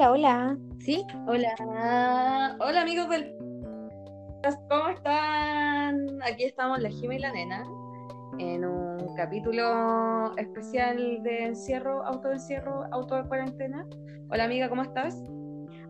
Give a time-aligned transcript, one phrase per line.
[0.00, 0.58] Hola, hola.
[0.78, 1.06] ¿Sí?
[1.26, 1.54] Hola.
[2.58, 3.36] Hola amigos del
[4.70, 6.22] ¿Cómo están?
[6.22, 7.64] Aquí estamos la Jima y la Nena
[8.38, 13.86] en un capítulo especial de encierro, autoencierro, auto de cuarentena.
[14.30, 15.22] Hola amiga, ¿cómo estás?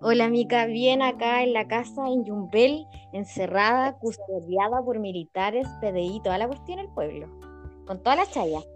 [0.03, 6.37] Hola amiga, bien acá en la casa en Yumbel, encerrada, custodiada por militares, PDI, toda
[6.37, 7.29] la cuestión del pueblo,
[7.87, 8.67] con todas las chayas.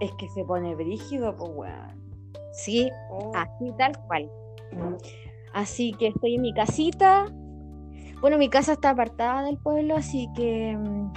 [0.00, 2.09] Es que se pone brígido, pues weón.
[2.52, 3.32] Sí, oh.
[3.34, 4.30] así tal cual.
[5.52, 7.26] Así que estoy en mi casita.
[8.20, 11.12] Bueno, mi casa está apartada del pueblo, así que mm,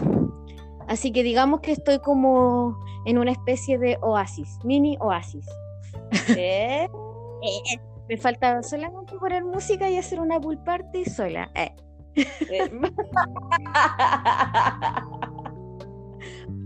[0.87, 5.45] así que digamos que estoy como en una especie de oasis, mini oasis.
[6.29, 6.87] ¿Eh?
[7.45, 7.77] Eh,
[8.07, 11.51] me falta solamente poner música y hacer una pool party sola.
[11.55, 11.75] Eh.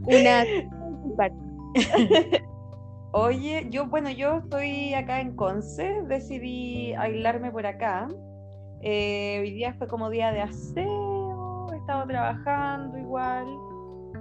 [0.05, 1.35] una pool party.
[3.19, 8.07] Oye, yo, bueno, yo estoy acá en Conce, decidí aislarme por acá.
[8.81, 13.47] Eh, hoy día fue como día de aseo, he estado trabajando igual.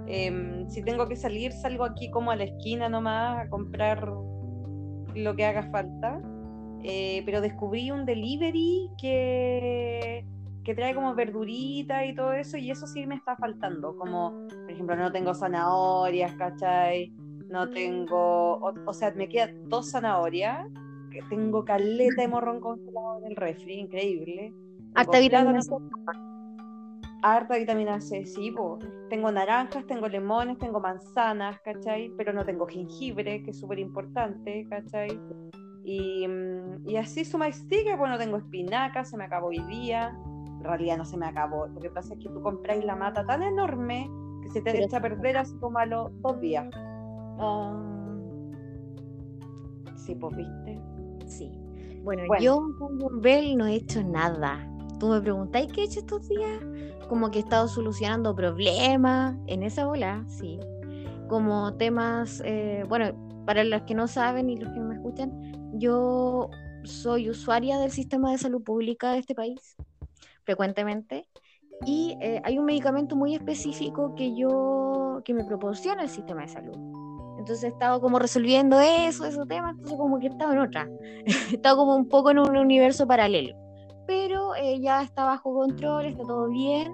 [0.07, 4.03] Em, si tengo que salir, salgo aquí como a la esquina nomás a comprar
[5.13, 6.19] lo que haga falta.
[6.81, 10.25] Eh, pero descubrí un delivery que,
[10.63, 13.95] que trae como verdurita y todo eso, y eso sí me está faltando.
[13.95, 17.13] Como, por ejemplo, no tengo zanahorias, ¿cachai?
[17.49, 20.67] No tengo, o, sea, me quedan dos zanahorias,
[21.11, 24.53] que tengo caleta de morrón congelado en el refri, increíble.
[24.95, 25.71] Harta vitamina C.
[27.21, 28.53] Harta vitamina C, sí,
[29.09, 32.11] tengo naranjas, tengo limones, tengo manzanas, ¿cachai?
[32.17, 35.19] Pero no tengo jengibre, que es súper importante, ¿cachai?
[35.83, 40.17] Y, mm, y así suma y sigue, bueno, tengo espinaca, se me acabó hoy día.
[40.57, 41.67] En realidad no se me acabó.
[41.67, 44.09] Lo que pasa es que tú compráis la mata tan enorme
[44.41, 46.67] que se te echa a perder así como a los dos días.
[47.39, 47.73] Ah,
[49.95, 50.81] sí, pues viste.
[51.25, 51.51] Sí.
[52.03, 54.65] Bueno, yo con Bell no he hecho nada.
[54.99, 56.61] Tú me preguntáis qué he hecho estos días.
[57.09, 60.59] Como que he estado solucionando problemas en esa bola, sí.
[61.27, 63.13] Como temas, eh, bueno,
[63.45, 65.31] para los que no saben y los que no me escuchan,
[65.73, 66.49] yo
[66.83, 69.75] soy usuaria del sistema de salud pública de este país
[70.43, 71.27] frecuentemente
[71.85, 76.47] y eh, hay un medicamento muy específico que yo que me proporciona el sistema de
[76.47, 77.06] salud
[77.47, 80.89] entonces he estado como resolviendo eso, esos temas, entonces como que he estado en otra.
[81.25, 83.55] he estado como un poco en un universo paralelo.
[84.05, 86.91] Pero eh, ya está bajo control, está todo bien.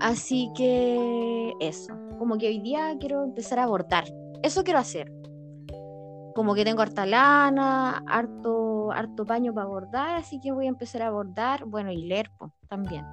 [0.00, 4.04] Así que eso, como que hoy día quiero empezar a abortar.
[4.42, 5.12] Eso quiero hacer.
[6.34, 11.02] Como que tengo harta lana, harto, harto paño para bordar, así que voy a empezar
[11.02, 12.28] a bordar, bueno, y leer
[12.68, 13.06] también.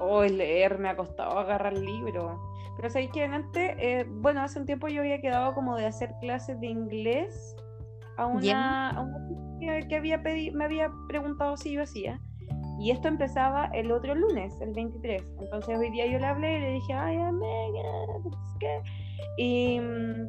[0.00, 2.40] Oh, leer me ha costado agarrar el libro.
[2.78, 6.14] Pero sabéis que antes, eh, bueno, hace un tiempo yo había quedado como de hacer
[6.20, 7.56] clases de inglés
[8.16, 12.20] a una, a una que, había pedido, me había preguntado si yo hacía.
[12.78, 15.20] Y esto empezaba el otro lunes, el 23.
[15.40, 17.82] Entonces hoy día yo le hablé y le dije, ay, amiga.
[19.36, 20.28] Y mm,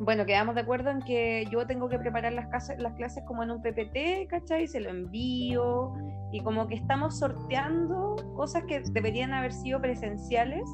[0.00, 3.42] bueno, quedamos de acuerdo en que yo tengo que preparar las, clases, las clases como
[3.42, 4.66] en un PPT, ¿cachai?
[4.66, 5.92] Se lo envío
[6.32, 10.64] y como que estamos sorteando cosas que deberían haber sido presenciales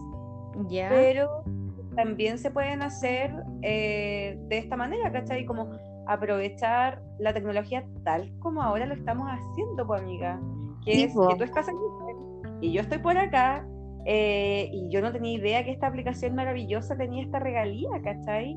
[0.88, 1.44] pero
[1.97, 5.44] también se pueden hacer eh, de esta manera, ¿cachai?
[5.44, 5.71] Como
[6.06, 10.41] aprovechar la tecnología tal como ahora lo estamos haciendo, pues amiga.
[10.84, 11.77] Que es que tú estás aquí
[12.62, 13.66] y yo estoy por acá
[14.06, 18.56] eh, y yo no tenía idea que esta aplicación maravillosa tenía esta regalía, ¿cachai?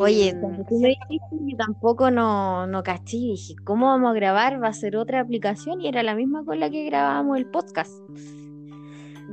[0.00, 0.34] Oye,
[0.68, 3.16] tú me dijiste y tampoco no, no caché.
[3.16, 4.62] Dije, ¿cómo vamos a grabar?
[4.62, 7.94] Va a ser otra aplicación y era la misma con la que grabábamos el podcast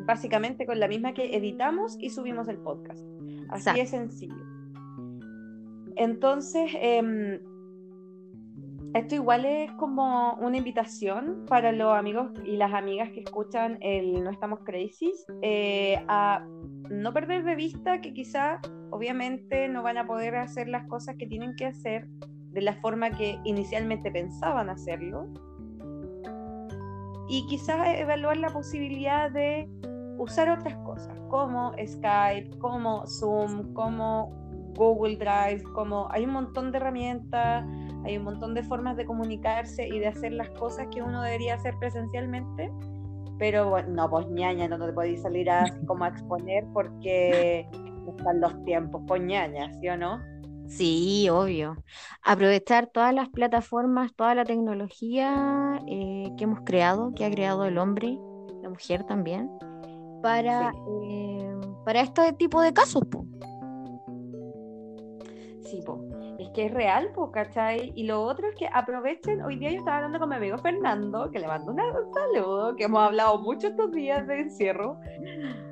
[0.05, 3.03] básicamente con la misma que editamos y subimos el podcast.
[3.49, 4.35] Así es sencillo.
[5.95, 7.39] Entonces, em,
[8.93, 14.23] esto igual es como una invitación para los amigos y las amigas que escuchan el
[14.23, 16.45] No Estamos Crisis eh, a
[16.89, 18.59] no perder de vista que quizá,
[18.91, 22.07] obviamente, no van a poder hacer las cosas que tienen que hacer
[22.51, 25.27] de la forma que inicialmente pensaban hacerlo.
[27.27, 29.67] Y quizás evaluar la posibilidad de
[30.17, 34.31] usar otras cosas, como Skype, como Zoom, como
[34.75, 37.65] Google Drive, como hay un montón de herramientas,
[38.03, 41.55] hay un montón de formas de comunicarse y de hacer las cosas que uno debería
[41.55, 42.71] hacer presencialmente,
[43.39, 47.67] pero bueno, no, pues ñaña, no te podéis salir a, como a exponer porque
[48.07, 50.19] están los tiempos, pues ñaña, ¿sí o no?
[50.67, 51.75] Sí, obvio.
[52.23, 57.77] Aprovechar todas las plataformas, toda la tecnología eh, que hemos creado, que ha creado el
[57.77, 58.17] hombre,
[58.63, 59.49] la mujer también,
[60.25, 60.73] para,
[61.03, 61.51] eh,
[61.85, 63.03] para este tipo de casos.
[65.61, 65.83] Sí,
[66.39, 67.93] Es que es real, pues, ¿cachai?
[67.95, 71.29] Y lo otro es que aprovechen, hoy día yo estaba hablando con mi amigo Fernando,
[71.29, 74.99] que le mando un saludo, que hemos hablado mucho estos días de encierro,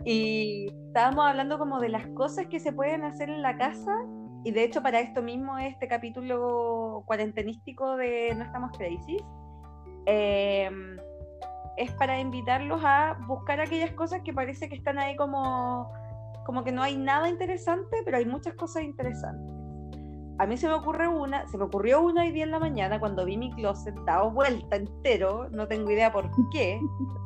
[0.06, 4.06] y estábamos hablando como de las cosas que se pueden hacer en la casa,
[4.44, 9.24] y de hecho para esto mismo este capítulo cuarentenístico de No Estamos Crisis,
[10.06, 10.70] eh,
[11.78, 15.92] es para invitarlos a buscar aquellas cosas que parece que están ahí como,
[16.46, 19.54] como que no hay nada interesante, pero hay muchas cosas interesantes.
[20.40, 23.00] A mí se me ocurre una, se me ocurrió una hoy día en la mañana
[23.00, 26.80] cuando vi mi closet dado vuelta entero, no tengo idea por qué.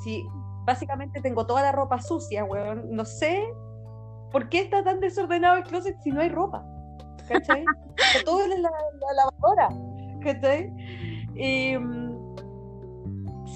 [0.03, 0.27] Si
[0.65, 3.47] básicamente tengo toda la ropa sucia, weón, no sé
[4.31, 6.65] por qué está tan desordenado el closet si no hay ropa.
[7.27, 7.63] ¿Cachai?
[8.25, 9.69] todo es la, la, lavadora.
[10.21, 10.69] ¿Cachai?
[11.35, 12.06] Y, mm,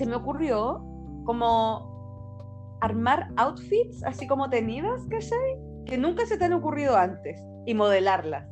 [0.01, 0.83] se me ocurrió
[1.25, 5.59] como armar outfits así como tenidas, ¿cachai?
[5.85, 8.49] Que nunca se te han ocurrido antes y modelarlas.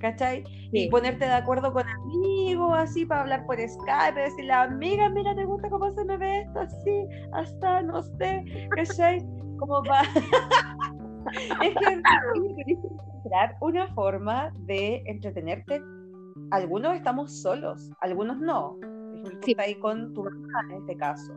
[0.00, 0.42] ¿Cachai?
[0.72, 5.44] Y ponerte de acuerdo con amigos, así, para hablar por Skype, decirle, amiga, mira, ¿te
[5.44, 6.58] gusta cómo se me ve esto?
[6.58, 8.44] Así, hasta, no sé,
[8.74, 9.24] ¿cachai?
[9.58, 10.02] Como para...
[11.62, 15.80] es que encontrar una forma de entretenerte.
[16.50, 18.76] Algunos estamos solos, algunos no
[19.42, 19.54] sí.
[19.58, 21.32] ahí con tu mamá en este caso.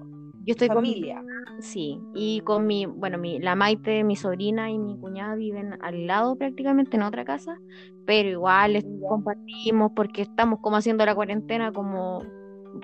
[0.46, 1.24] Yo estoy familia.
[1.24, 5.78] Con sí, y con mi, bueno, mi, la Maite, mi sobrina y mi cuñada viven
[5.82, 7.58] al lado prácticamente en otra casa,
[8.06, 12.24] pero igual compartimos porque estamos como haciendo la cuarentena como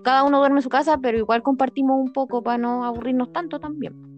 [0.03, 3.59] cada uno duerme en su casa, pero igual compartimos un poco para no aburrirnos tanto
[3.59, 4.08] también.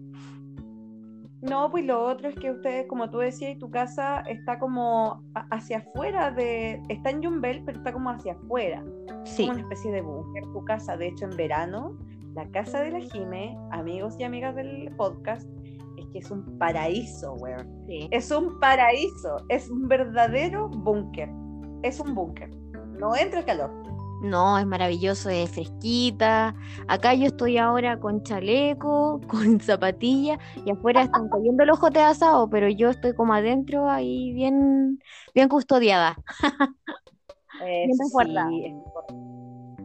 [1.42, 5.78] No, pues lo otro es que ustedes, como tú decías, tu casa está como hacia
[5.78, 6.80] afuera de.
[6.88, 8.82] Está en Jumbel, pero está como hacia afuera.
[9.24, 9.42] Sí.
[9.42, 10.44] Como una especie de búnker.
[10.52, 11.98] Tu casa, de hecho, en verano,
[12.34, 15.48] la casa de la Jime, amigos y amigas del podcast,
[15.98, 17.84] es que es un paraíso, weón.
[17.88, 18.08] Sí.
[18.12, 19.38] Es un paraíso.
[19.48, 21.28] Es un verdadero búnker.
[21.82, 22.50] Es un búnker.
[23.00, 23.81] No entra calor.
[24.22, 26.54] No, es maravilloso, es fresquita.
[26.86, 32.48] Acá yo estoy ahora con chaleco, con zapatilla y afuera están cayendo los jotes asados,
[32.50, 35.00] pero yo estoy como adentro ahí bien,
[35.34, 36.16] bien custodiada.
[37.64, 38.74] Eh, sí,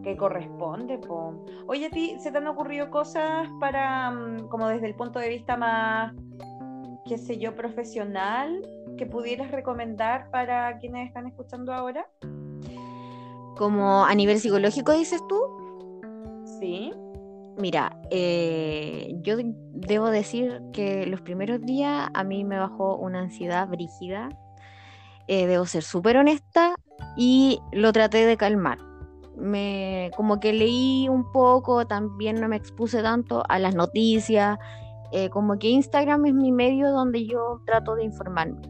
[0.03, 0.97] que corresponde.
[0.99, 1.45] Po.
[1.67, 5.29] Oye, ¿a ti se te han ocurrido cosas para, mm, como desde el punto de
[5.29, 6.13] vista más,
[7.07, 8.61] qué sé yo, profesional,
[8.97, 12.07] que pudieras recomendar para quienes están escuchando ahora?
[13.57, 15.39] Como a nivel psicológico, dices tú.
[16.59, 16.91] Sí.
[17.57, 19.37] Mira, eh, yo
[19.73, 24.29] debo decir que los primeros días a mí me bajó una ansiedad brígida.
[25.27, 26.75] Eh, debo ser súper honesta
[27.15, 28.77] y lo traté de calmar.
[29.35, 34.57] Me, como que leí un poco, también no me expuse tanto a las noticias,
[35.11, 38.61] eh, como que Instagram es mi medio donde yo trato de informarme.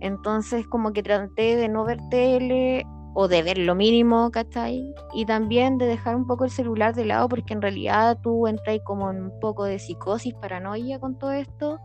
[0.00, 4.94] Entonces como que traté de no ver tele, o de ver lo mínimo, ¿cachai?
[5.14, 8.78] Y también de dejar un poco el celular de lado porque en realidad tú entras
[8.84, 11.80] como en un poco de psicosis, paranoia con todo esto.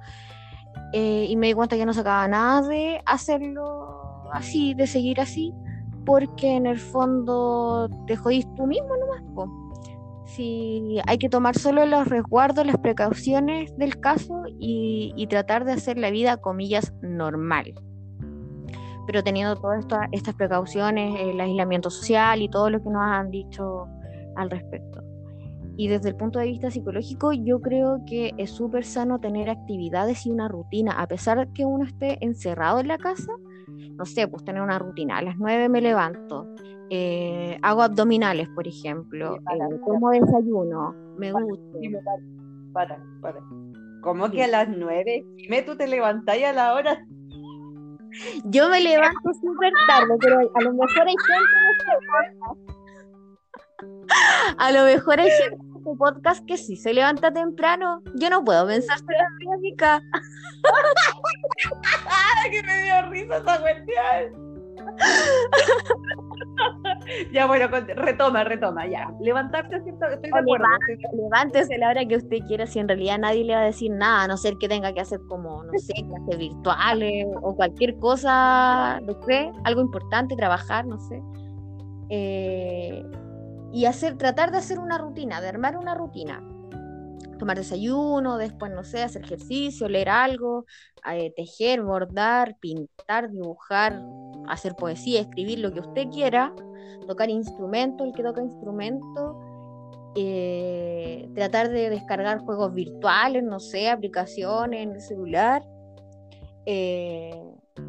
[0.94, 5.54] Eh, y me di cuenta que no sacaba nada de hacerlo así, de seguir así,
[6.06, 9.24] porque en el fondo te jodís tú mismo nomás.
[10.26, 15.74] Si hay que tomar solo los resguardos, las precauciones del caso y, y tratar de
[15.74, 17.74] hacer la vida, comillas, normal
[19.06, 23.88] pero teniendo todas estas precauciones, el aislamiento social y todo lo que nos han dicho
[24.36, 25.02] al respecto.
[25.78, 30.26] Y desde el punto de vista psicológico, yo creo que es súper sano tener actividades
[30.26, 33.32] y una rutina, a pesar de que uno esté encerrado en la casa,
[33.68, 35.18] no sé, pues tener una rutina.
[35.18, 36.48] A las nueve me levanto,
[36.90, 41.78] eh, hago abdominales, por ejemplo, eh, como desayuno, me gusta.
[42.72, 43.40] Para, para,
[44.02, 45.26] ¿Cómo que a las nueve?
[45.36, 47.06] Dime, tú te levantas a la hora
[48.46, 51.56] yo me levanto súper tarde, pero a lo mejor hay gente
[54.58, 58.02] A lo mejor hay gente en este podcast que sí se levanta temprano.
[58.16, 60.02] Yo no puedo pensar en la lógica.
[62.52, 64.45] que me dio risa esa cuestión.
[67.32, 69.12] ya, bueno, retoma, retoma, ya.
[69.20, 70.08] Levantarse, ¿cierto?
[70.08, 70.66] Estoy de acuerdo.
[71.14, 73.92] Levántese a la hora que usted quiera, si en realidad nadie le va a decir
[73.92, 77.98] nada, a no ser que tenga que hacer como, no sé, clases virtuales o cualquier
[77.98, 81.22] cosa, no sé, algo importante, trabajar, no sé.
[82.10, 83.04] Eh,
[83.74, 86.42] y hacer, tratar de hacer una rutina, de armar una rutina
[87.38, 90.66] tomar desayuno, después, no sé, hacer ejercicio, leer algo,
[91.12, 94.02] eh, tejer, bordar, pintar, dibujar,
[94.48, 96.54] hacer poesía, escribir lo que usted quiera,
[97.08, 99.40] tocar instrumento, el que toca instrumento,
[100.16, 105.64] eh, tratar de descargar juegos virtuales, no sé, aplicaciones en el celular.
[106.66, 107.42] Eh,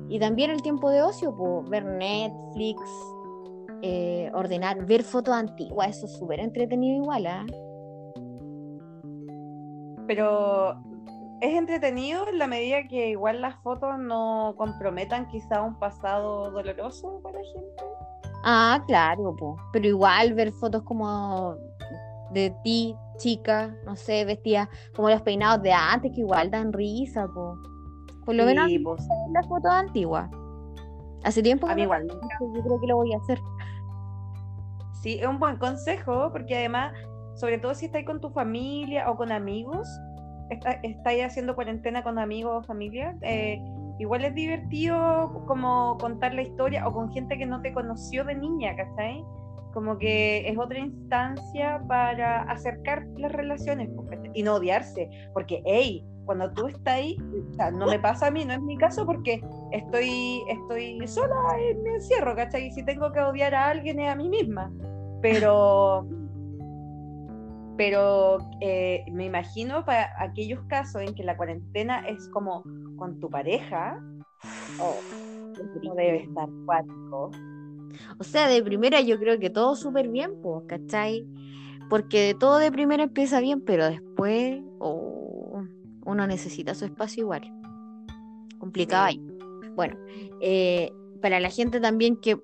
[0.08, 2.80] y también el tiempo de ocio, pues, ver Netflix,
[3.82, 7.46] eh, ordenar, ver fotos antiguas, eso es súper entretenido igual, ¿ah?
[10.06, 10.76] Pero
[11.40, 17.20] es entretenido en la medida que igual las fotos no comprometan quizá un pasado doloroso
[17.22, 17.84] para la gente.
[18.44, 19.34] Ah, claro,
[19.72, 21.56] pero igual ver fotos como
[22.30, 27.26] de ti, chica, no sé, vestida como los peinados de antes, que igual dan risa,
[27.26, 27.58] po.
[28.24, 28.70] Por lo menos
[29.32, 30.30] las fotos antiguas.
[31.24, 32.06] Hace tiempo que igual.
[32.08, 33.40] yo creo que lo voy a hacer.
[35.02, 36.92] Sí, es un buen consejo, porque además,
[37.36, 39.88] sobre todo si estáis con tu familia o con amigos,
[40.82, 43.60] estáis haciendo cuarentena con amigos o familia, eh,
[43.98, 48.34] igual es divertido como contar la historia o con gente que no te conoció de
[48.34, 49.24] niña, ¿cachai?
[49.72, 53.90] Como que es otra instancia para acercar las relaciones
[54.34, 57.16] y no odiarse, porque, hey, cuando tú estás ahí,
[57.74, 59.40] no me pasa a mí, no es mi caso porque
[59.72, 62.66] estoy, estoy sola en mi encierro, ¿cachai?
[62.66, 64.72] Y si tengo que odiar a alguien es a mí misma.
[65.22, 66.06] Pero,
[67.76, 72.62] pero eh, me imagino para aquellos casos en que la cuarentena es como
[72.96, 74.02] con tu pareja,
[74.80, 74.96] oh,
[75.82, 77.30] no debe estar cuático.
[78.18, 81.26] O sea, de primera yo creo que todo súper bien, pues, ¿cachai?
[81.88, 85.62] Porque todo de primera empieza bien, pero después oh,
[86.04, 87.42] uno necesita su espacio igual.
[88.58, 89.20] Complicado ahí.
[89.74, 89.96] Bueno,
[90.40, 90.90] eh,
[91.20, 92.38] para la gente también que,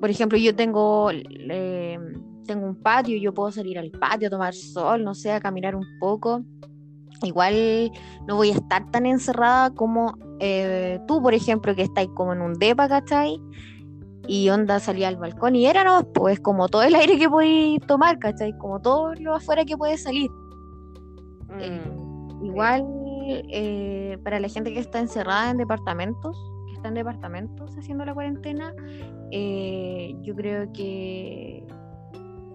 [0.00, 1.98] por ejemplo, yo tengo, eh,
[2.46, 5.74] tengo un patio, yo puedo salir al patio a tomar sol, no sé, a caminar
[5.74, 6.42] un poco.
[7.22, 7.90] Igual
[8.26, 12.42] no voy a estar tan encerrada como eh, tú, por ejemplo, que estáis como en
[12.42, 13.40] un depa, ¿cachai?
[14.28, 16.04] Y onda salía al balcón y era, ¿no?
[16.12, 18.56] Pues como todo el aire que podéis tomar, ¿cachai?
[18.58, 20.30] Como todo lo afuera que puede salir.
[21.50, 22.84] Mm, igual
[24.22, 26.36] para la gente que está encerrada en departamentos,
[26.86, 28.74] en departamentos haciendo la cuarentena,
[29.30, 31.64] eh, yo creo que,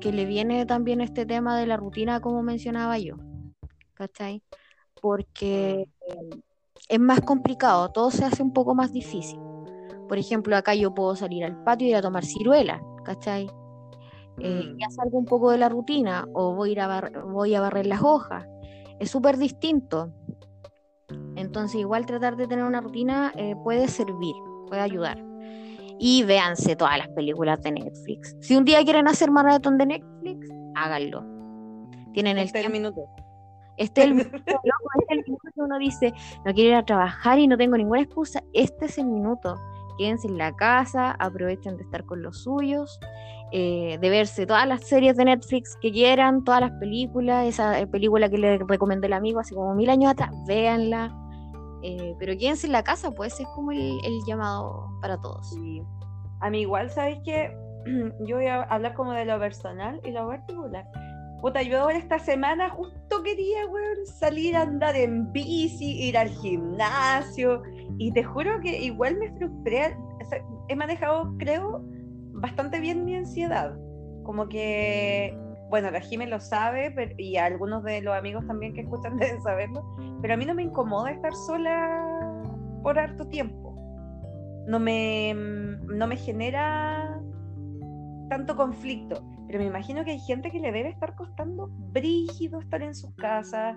[0.01, 3.15] que le viene también este tema de la rutina, como mencionaba yo,
[3.93, 4.43] ¿cachai?
[5.01, 5.87] Porque
[6.89, 9.39] es más complicado, todo se hace un poco más difícil.
[10.09, 13.49] Por ejemplo, acá yo puedo salir al patio y ir a tomar ciruela, ¿cachai?
[14.39, 17.61] Eh, ya salgo un poco de la rutina o voy a, ir a, voy a
[17.61, 18.45] barrer las hojas.
[18.99, 20.11] Es súper distinto.
[21.35, 24.35] Entonces, igual tratar de tener una rutina eh, puede servir,
[24.67, 25.30] puede ayudar.
[26.03, 28.35] Y véanse todas las películas de Netflix.
[28.39, 31.23] Si un día quieren hacer maratón de Netflix, háganlo.
[32.11, 33.01] Tienen el, este el minuto.
[33.77, 36.11] Este es el minuto, este el minuto que uno dice,
[36.43, 38.41] no quiero ir a trabajar y no tengo ninguna excusa.
[38.53, 39.55] Este es el minuto.
[39.99, 42.99] Quédense en la casa, aprovechen de estar con los suyos,
[43.51, 47.85] eh, de verse todas las series de Netflix que quieran, todas las películas, esa eh,
[47.85, 51.15] película que le recomendé el amigo hace como mil años atrás, véanla
[51.83, 55.55] eh, pero quédense en la casa, pues es como el, llamado para todos.
[56.41, 57.51] A mí igual, ¿sabéis que
[58.25, 60.85] Yo voy a hablar como de lo personal y lo particular.
[61.41, 63.61] Puta, yo ahora esta semana justo quería,
[64.19, 67.63] salir a andar en bici, ir al gimnasio.
[67.97, 69.97] Y te juro que igual me frustré.
[70.67, 71.83] he manejado, creo,
[72.33, 73.75] bastante bien mi ansiedad.
[74.23, 75.35] Como que
[75.71, 79.83] bueno, la Jimé lo sabe y algunos de los amigos también que escuchan deben saberlo,
[80.21, 82.43] pero a mí no me incomoda estar sola
[82.83, 83.73] por harto tiempo.
[84.67, 87.19] No me, no me genera
[88.29, 92.81] tanto conflicto, pero me imagino que hay gente que le debe estar costando brígido estar
[92.81, 93.75] en sus casas,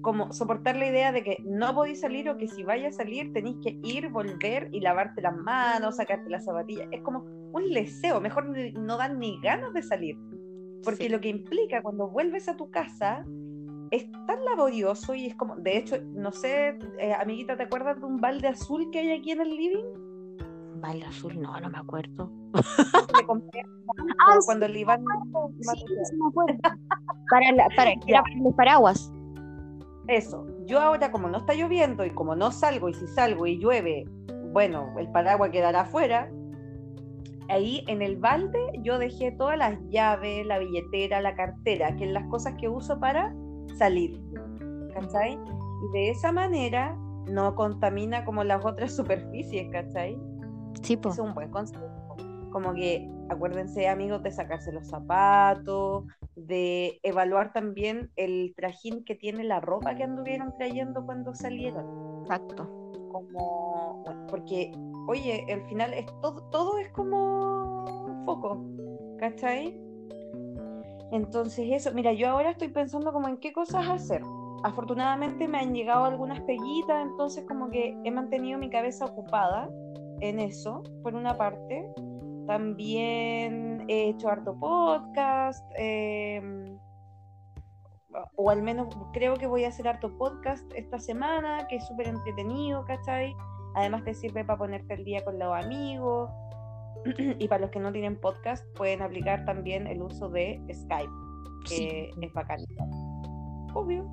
[0.00, 3.32] como soportar la idea de que no podéis salir o que si vayas a salir
[3.34, 6.88] tenéis que ir, volver y lavarte las manos, sacarte las zapatillas.
[6.90, 7.20] Es como
[7.52, 10.16] un leseo, mejor no dan ni ganas de salir.
[10.84, 13.24] Porque lo que implica cuando vuelves a tu casa
[13.90, 18.06] es tan laborioso y es como, de hecho, no sé, eh, amiguita, ¿te acuerdas de
[18.06, 19.84] un balde azul que hay aquí en el living?
[20.80, 22.30] Balde azul, no, no me acuerdo.
[23.16, 23.62] Le compré
[24.20, 25.04] ah, cuando el Iván.
[25.60, 26.58] Sí, sí, me acuerdo.
[27.30, 29.12] para, la, para, para los paraguas.
[30.08, 30.46] Eso.
[30.66, 34.04] Yo ahora, como no está lloviendo y como no salgo, y si salgo y llueve,
[34.52, 36.30] bueno, el paraguas quedará afuera,
[37.48, 42.10] ahí en el balde yo dejé todas las llaves, la billetera, la cartera, que es
[42.10, 43.34] las cosas que uso para
[43.76, 44.20] salir.
[44.94, 45.32] ¿Cachai?
[45.34, 46.96] Y de esa manera
[47.26, 50.16] no contamina como las otras superficies, ¿cachai?
[50.82, 51.14] Sí, pues.
[51.14, 51.84] Es un buen consejo.
[52.50, 56.04] Como que acuérdense, amigos, de sacarse los zapatos,
[56.36, 62.22] de evaluar también el trajín que tiene la ropa que anduvieron trayendo cuando salieron.
[62.22, 62.83] Exacto.
[63.14, 64.72] Como, porque
[65.06, 67.84] oye, al final es todo, todo es como
[68.24, 68.60] foco,
[69.20, 69.80] ¿cachai?
[71.12, 74.20] Entonces eso, mira, yo ahora estoy pensando como en qué cosas hacer.
[74.64, 79.70] Afortunadamente me han llegado algunas peguitas, entonces como que he mantenido mi cabeza ocupada
[80.20, 81.88] en eso, por una parte.
[82.48, 86.76] También he hecho harto podcast, em,
[88.36, 92.08] o al menos creo que voy a hacer harto podcast esta semana, que es súper
[92.08, 93.34] entretenido, ¿cachai?
[93.74, 96.30] Además te sirve para ponerte el día con los amigos.
[97.38, 101.12] y para los que no tienen podcast, pueden aplicar también el uso de Skype,
[101.68, 102.60] que es bacán.
[103.74, 104.10] Obvio.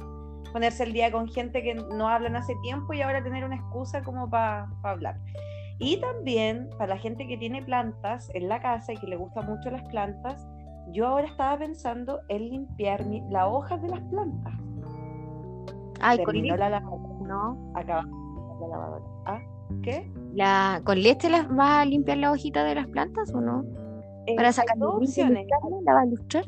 [0.52, 4.04] Ponerse el día con gente que no hablan hace tiempo y ahora tener una excusa
[4.04, 5.20] como para hablar.
[5.80, 9.46] Y también para la gente que tiene plantas en la casa y que le gustan
[9.46, 10.46] mucho las plantas,
[10.90, 14.54] yo ahora estaba pensando en limpiar las hojas de las plantas.
[16.02, 17.28] Ay, Terminó la lavadora.
[17.28, 17.72] No.
[17.76, 19.06] La lavadora.
[19.26, 19.40] ¿Ah?
[19.84, 20.12] ¿Qué?
[20.34, 23.64] La, ¿Con leche las va a limpiar la hojita de las plantas o no?
[24.28, 25.48] Eh, Para sacar dos opciones.
[25.86, 26.44] ¿La va a lustrar?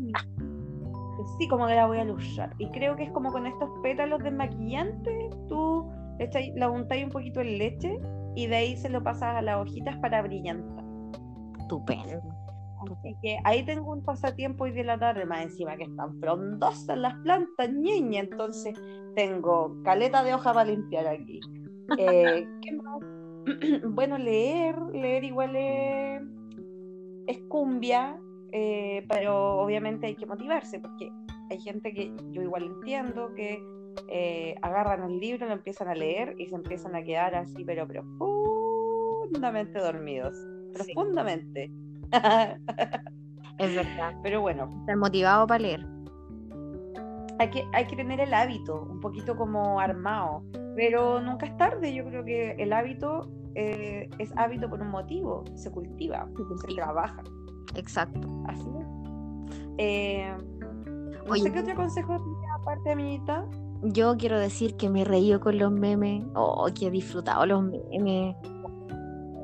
[1.39, 2.53] Sí, como que la voy a lustrar.
[2.57, 5.89] Y creo que es como con estos pétalos desmaquillantes, tú
[6.55, 7.99] la untáis un poquito en leche
[8.35, 10.83] y de ahí se lo pasas a las hojitas para brillantar.
[11.59, 12.21] Estupendo.
[12.91, 16.97] Así que ahí tengo un pasatiempo hoy de la tarde, más encima que están frondosas
[16.97, 18.75] las plantas, ñeña, entonces
[19.15, 21.39] tengo caleta de hoja para limpiar aquí.
[21.97, 23.01] Eh, ¿Qué más?
[23.89, 26.21] bueno, leer, leer igual es,
[27.49, 28.17] cumbia,
[28.53, 31.11] eh, pero obviamente hay que motivarse, porque
[31.51, 33.61] hay gente que yo igual entiendo que
[34.07, 37.85] eh, agarran un libro, lo empiezan a leer y se empiezan a quedar así, pero
[37.85, 40.35] profundamente dormidos.
[40.73, 41.69] Profundamente.
[43.57, 44.13] es verdad.
[44.21, 44.69] Pero bueno.
[44.81, 45.85] Estar motivado para leer.
[47.39, 50.43] Hay que, hay que tener el hábito, un poquito como armado.
[50.75, 51.93] Pero nunca es tarde.
[51.93, 55.43] Yo creo que el hábito eh, es hábito por un motivo.
[55.55, 56.27] Se cultiva,
[56.67, 57.23] se, trabaja.
[57.75, 58.27] Exacto.
[58.47, 58.87] Así es.
[59.77, 60.37] Eh,
[61.29, 62.17] Oye, qué otro consejo
[62.59, 63.45] aparte, amiguita
[63.83, 68.35] yo quiero decir que me reído con los memes, oh, que he disfrutado los memes.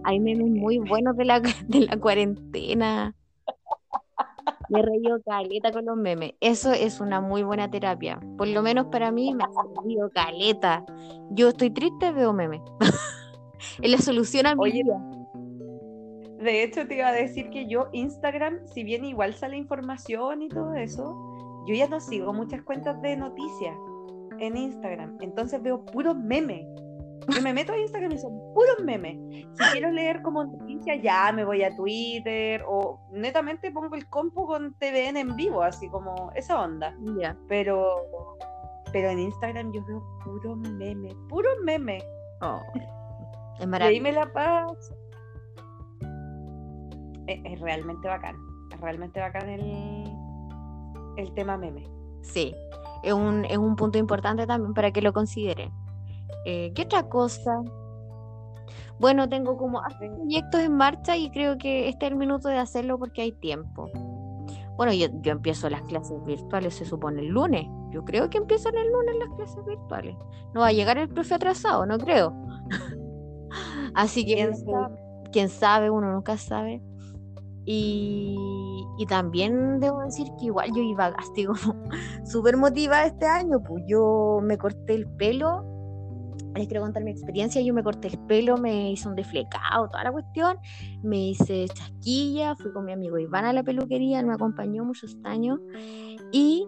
[0.09, 3.15] Hay memes muy buenos de la, de la cuarentena.
[4.69, 6.33] Me he reído caleta con los memes.
[6.41, 8.19] Eso es una muy buena terapia.
[8.35, 10.83] Por lo menos para mí me ha servido caleta.
[11.29, 12.61] Yo estoy triste, veo memes.
[13.81, 14.99] es la solución a mi vida.
[16.39, 20.49] De hecho, te iba a decir que yo, Instagram, si bien igual sale información y
[20.49, 21.15] todo eso,
[21.67, 23.75] yo ya no sigo muchas cuentas de noticias
[24.39, 25.17] en Instagram.
[25.21, 26.65] Entonces veo puros memes.
[27.29, 29.17] Yo me meto a Instagram y son puros memes.
[29.53, 34.45] Si quiero leer como noticia, ya me voy a Twitter o netamente pongo el compu
[34.45, 36.95] con TVN en vivo, así como esa onda.
[37.47, 38.05] Pero,
[38.91, 42.03] pero en Instagram yo veo puros memes, puros memes.
[42.41, 42.61] Oh,
[43.59, 44.03] es maravilloso.
[44.03, 44.93] me la paz.
[47.27, 48.35] Es, realmente bacán.
[48.71, 50.11] Es realmente bacán el,
[51.17, 51.83] el tema meme.
[52.21, 52.55] Sí,
[53.03, 55.71] es un, es un punto importante también para que lo consideren.
[56.45, 57.61] Eh, ¿Qué otra cosa?
[58.99, 62.99] Bueno, tengo como proyectos en marcha y creo que este es el minuto de hacerlo
[62.99, 63.89] porque hay tiempo.
[64.75, 67.65] Bueno, yo, yo empiezo las clases virtuales, se supone el lunes.
[67.91, 70.15] Yo creo que empiezan el lunes las clases virtuales.
[70.53, 72.33] No va a llegar el profe atrasado, no creo.
[73.93, 75.09] Así que, ¿Quién sabe?
[75.31, 76.81] quién sabe, uno nunca sabe.
[77.65, 78.37] Y,
[79.07, 81.75] también debo decir que igual yo iba así como
[82.25, 85.63] súper motivada este año, pues yo me corté el pelo,
[86.59, 90.03] les quiero contar mi experiencia, yo me corté el pelo, me hice un deflecado, toda
[90.03, 90.57] la cuestión,
[91.03, 95.59] me hice chasquilla, fui con mi amigo Iván a la peluquería, me acompañó muchos años
[96.31, 96.65] y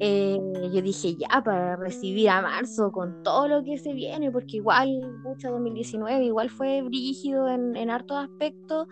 [0.00, 0.40] eh,
[0.72, 4.88] yo dije ya para recibir a marzo con todo lo que se viene, porque igual,
[5.24, 8.86] mucha 2019, igual fue brígido en, en hartos aspectos,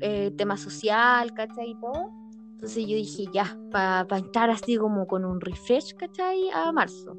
[0.00, 1.70] eh, tema social, ¿cachai?
[1.70, 2.10] Y todo.
[2.52, 6.48] Entonces yo dije ya, para pa entrar así como con un refresh, ¿cachai?
[6.54, 7.16] A marzo.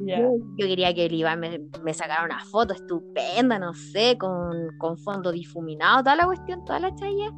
[0.00, 4.98] Yo, quería que el Iván me, me, sacara una foto estupenda, no sé, con, con
[4.98, 7.32] fondo difuminado, toda la cuestión, toda la chaya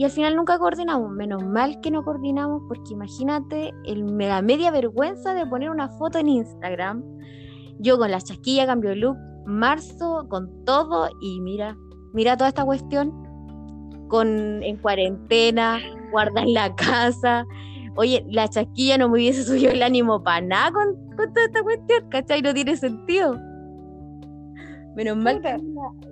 [0.00, 1.10] y al final nunca coordinamos.
[1.12, 6.18] Menos mal que no coordinamos porque imagínate el, la media vergüenza de poner una foto
[6.18, 7.04] en Instagram.
[7.80, 11.76] Yo con la chasquilla cambio look, marzo, con todo y mira,
[12.12, 13.12] mira toda esta cuestión
[14.08, 15.78] con en cuarentena,
[16.10, 17.46] guarda en la casa.
[18.00, 22.08] Oye, la chasquilla no me hubiese subido el ánimo para nada con, toda esta cuestión,
[22.08, 22.40] ¿cachai?
[22.40, 23.34] No tiene sentido.
[24.96, 25.42] Menos mal,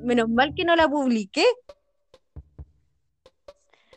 [0.04, 1.44] menos mal que no la publiqué,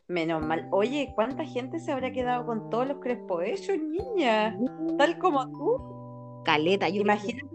[0.08, 0.68] Menos mal.
[0.72, 3.44] Oye, ¿cuánta gente se habrá quedado con todos los crespos
[3.78, 4.58] niña?
[4.98, 6.44] Tal como tú.
[6.46, 7.46] Caleta, yo imagínate.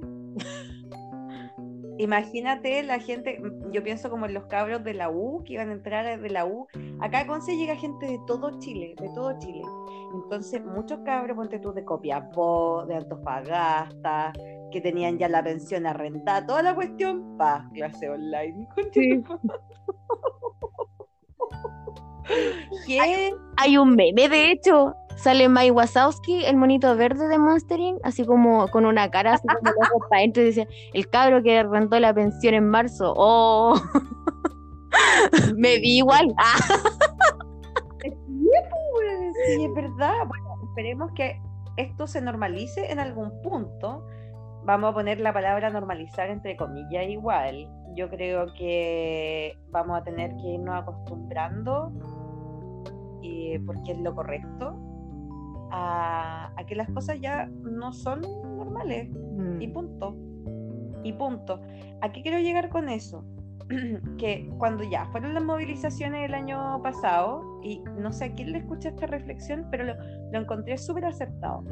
[1.99, 3.41] Imagínate la gente,
[3.73, 6.45] yo pienso como en los cabros de la U que iban a entrar de la
[6.45, 6.67] U.
[7.01, 9.63] Acá a Conce llega gente de todo Chile, de todo Chile.
[10.15, 14.33] Entonces, muchos cabros, ponte tú, de Copiapó, de Antofagasta,
[14.71, 18.69] que tenían ya la pensión arrendada, toda la cuestión, pa, clase online.
[22.87, 23.33] ¿Qué?
[23.57, 24.95] Hay, un meme, de hecho.
[25.17, 29.61] Sale Mike Wazowski, el monito verde de Monstering, así como con una cara así como
[30.11, 33.15] para adentro y dice, el cabro que rentó la pensión en marzo.
[33.17, 33.75] Oh,
[35.57, 36.35] me vi igual.
[39.47, 40.27] sí, es verdad.
[40.27, 41.41] Bueno, esperemos que
[41.77, 44.07] esto se normalice en algún punto.
[44.65, 47.69] Vamos a poner la palabra normalizar entre comillas igual.
[47.95, 51.93] Yo creo que vamos a tener que irnos acostumbrando,
[53.23, 54.77] eh, porque es lo correcto,
[55.71, 58.23] a, que las cosas ya no son
[58.57, 59.09] normales.
[59.61, 59.73] Y mm.
[59.73, 60.17] punto.
[61.03, 61.61] Y punto.
[62.01, 63.25] ¿A qué quiero llegar con eso?
[64.19, 68.59] que cuando ya fueron las movilizaciones el año pasado, y no sé a quién le
[68.59, 69.95] escucha esta reflexión, pero lo,
[70.39, 71.65] encontré súper acertado.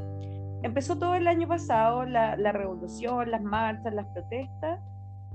[0.63, 4.81] Empezó todo el año pasado, la, la, revolución, las marchas, las protestas,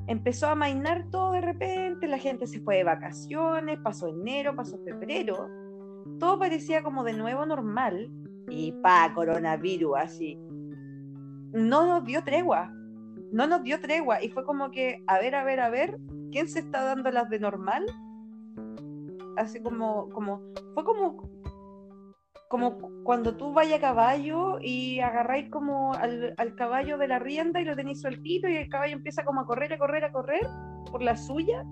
[0.07, 4.79] empezó a mainar todo de repente, la gente se fue de vacaciones, pasó enero, pasó
[4.79, 5.47] febrero,
[6.19, 8.09] todo parecía como de nuevo normal,
[8.49, 10.37] y pa, coronavirus, así.
[11.53, 12.71] No nos dio tregua,
[13.31, 15.97] no nos dio tregua, y fue como que, a ver, a ver, a ver,
[16.31, 17.85] ¿quién se está dando las de normal?
[19.37, 20.41] Así como, como,
[20.73, 21.29] fue como,
[22.49, 27.65] como cuando tú vayas a caballo y agarráis como al, caballo de la rienda y
[27.65, 30.47] lo tenéis sueltito y el caballo empieza como a correr, a correr, a correr
[30.91, 31.63] por la suya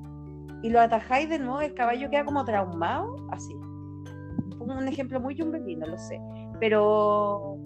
[0.63, 3.53] y lo atajáis de nuevo, el caballo queda como traumado, así.
[4.59, 6.19] Un ejemplo muy jumbelino, lo sé,
[6.59, 7.57] pero,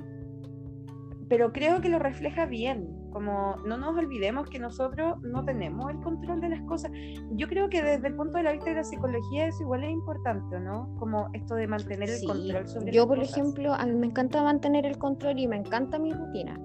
[1.29, 5.99] pero creo que lo refleja bien como no nos olvidemos que nosotros no tenemos el
[5.99, 6.91] control de las cosas.
[7.31, 10.59] Yo creo que desde el punto de vista de la psicología eso igual es importante,
[10.59, 10.95] ¿no?
[10.97, 14.85] Como esto de mantener el control sobre Yo, por ejemplo, a mí me encanta mantener
[14.85, 16.59] el control y me encanta mi rutina.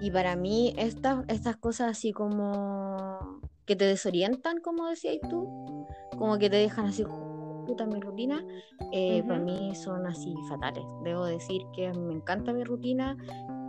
[0.00, 5.86] Y para mí estas, estas cosas así como que te desorientan, como decías tú,
[6.18, 7.04] como que te dejan así
[7.66, 8.44] puta mi rutina,
[8.92, 10.84] eh, para mí son así fatales.
[11.04, 13.16] Debo decir que me encanta mi rutina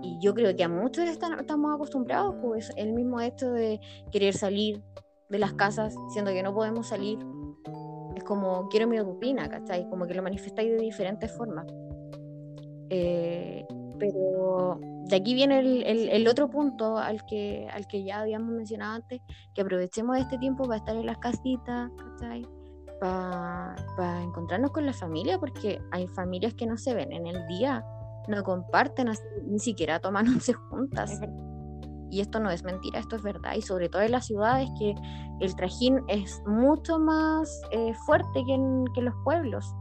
[0.01, 3.79] y yo creo que a muchos estamos acostumbrados, pues el mismo hecho de
[4.11, 4.81] querer salir
[5.29, 7.19] de las casas, siendo que no podemos salir,
[8.15, 9.89] es como quiero mi rutina, ¿cachai?
[9.89, 11.65] Como que lo manifestáis de diferentes formas.
[12.89, 13.65] Eh,
[13.99, 18.95] pero de aquí viene el, el, otro punto al que, al que ya habíamos mencionado
[18.95, 19.21] antes,
[19.53, 22.45] que aprovechemos este tiempo para estar en las casitas, ¿cachai?
[22.99, 27.45] Para, para encontrarnos con la familia, porque hay familias que no se ven en el
[27.47, 27.85] día
[28.27, 29.09] no comparten,
[29.45, 31.19] ni siquiera toman once juntas.
[32.09, 33.55] Y esto no es mentira, esto es verdad.
[33.55, 34.95] Y sobre todo en las ciudades que
[35.41, 39.75] el trajín es mucho más eh, fuerte que en, los pueblos.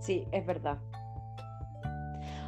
[0.00, 0.78] Sí, es verdad.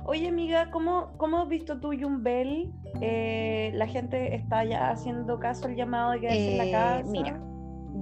[0.04, 2.72] Oye, amiga, ¿cómo, cómo has visto tú Yumbel?
[3.00, 7.10] Eh, ¿La gente está ya haciendo caso al llamado de quedarse en la eh, casa?
[7.10, 7.40] Mira,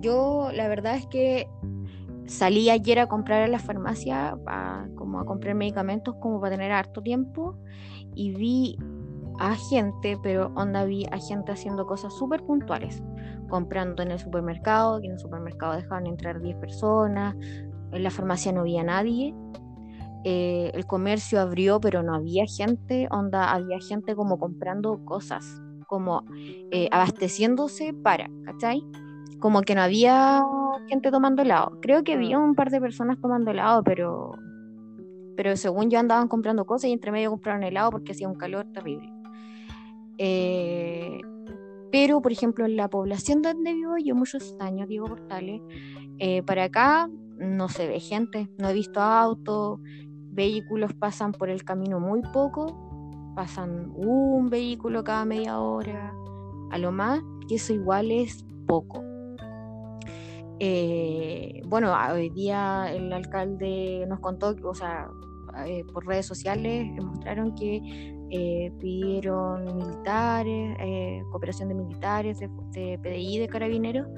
[0.00, 1.48] yo la verdad es que
[2.26, 4.37] salí ayer a comprar a la farmacia,
[4.94, 7.57] como a comprar medicamentos como para tener harto tiempo
[8.14, 8.78] y vi
[9.38, 13.02] a gente, pero onda vi a gente haciendo cosas súper puntuales,
[13.48, 17.35] comprando en el supermercado, que en el supermercado dejaban entrar 10 personas,
[17.92, 19.35] en la farmacia no había nadie,
[20.26, 26.24] eh, el comercio abrió, pero no había gente, onda había gente como comprando cosas, como
[26.70, 28.82] eh, abasteciéndose para, ¿cachai?
[29.38, 30.42] Como que no había
[30.88, 31.78] gente tomando helado.
[31.82, 34.32] Creo que había un par de personas tomando helado, pero,
[35.37, 38.64] pero según yo andaban comprando cosas y entre medio compraron helado porque hacía un calor
[38.72, 39.12] terrible.
[40.16, 41.20] Eh,
[41.92, 45.60] pero, por ejemplo, en la población donde vivo yo muchos años, Diego Portales,
[46.46, 49.80] para acá no se ve gente, no he visto autos,
[50.34, 56.14] vehículos pasan por el camino muy poco, pasan un vehículo cada media hora,
[56.70, 59.02] a lo más, que eso igual es poco.
[60.60, 65.08] Eh, bueno, hoy día el alcalde nos contó, o sea,
[65.66, 70.76] eh, por redes sociales mostraron que eh, pidieron militares,
[71.30, 74.08] cooperación de militares, de, PDI, de carabineros,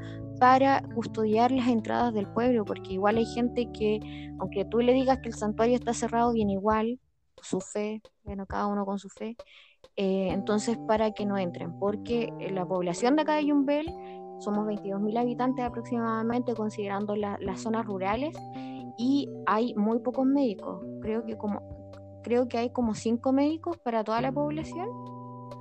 [0.40, 4.00] para custodiar las entradas del pueblo, porque igual hay gente que,
[4.38, 6.98] aunque tú le digas que el santuario está cerrado, viene igual,
[7.42, 9.36] su fe, bueno, cada uno con su fe,
[9.96, 13.86] entonces para que no entren, porque la población de acá de Yumbel
[14.38, 18.34] somos 22.000 habitantes aproximadamente, considerando las zonas rurales,
[18.98, 20.82] y hay muy pocos médicos.
[21.02, 21.60] Creo que, como,
[22.26, 24.88] creo que hay como 5 médicos para toda la población.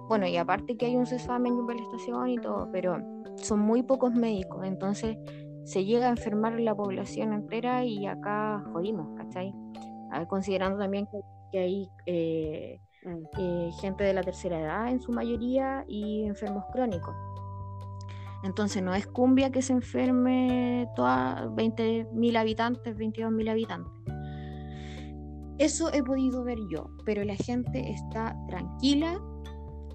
[0.10, 2.98] Bueno, y aparte que hay un CESFAM en la estación y todo, pero
[3.36, 5.16] son muy pocos médicos, entonces
[5.64, 9.54] se llega a enfermar la población entera y acá jodimos, ¿cachai?
[10.28, 11.08] considerando también
[11.52, 13.40] que, hay eh, mm.
[13.40, 17.16] eh, gente de la tercera edad en su mayoría y enfermos crónicos.
[18.44, 24.15] Entonces no es cumbia que se enferme todas 20.000 habitantes, 22.000 habitantes.
[25.58, 29.22] Eso he podido ver yo, pero la gente está tranquila,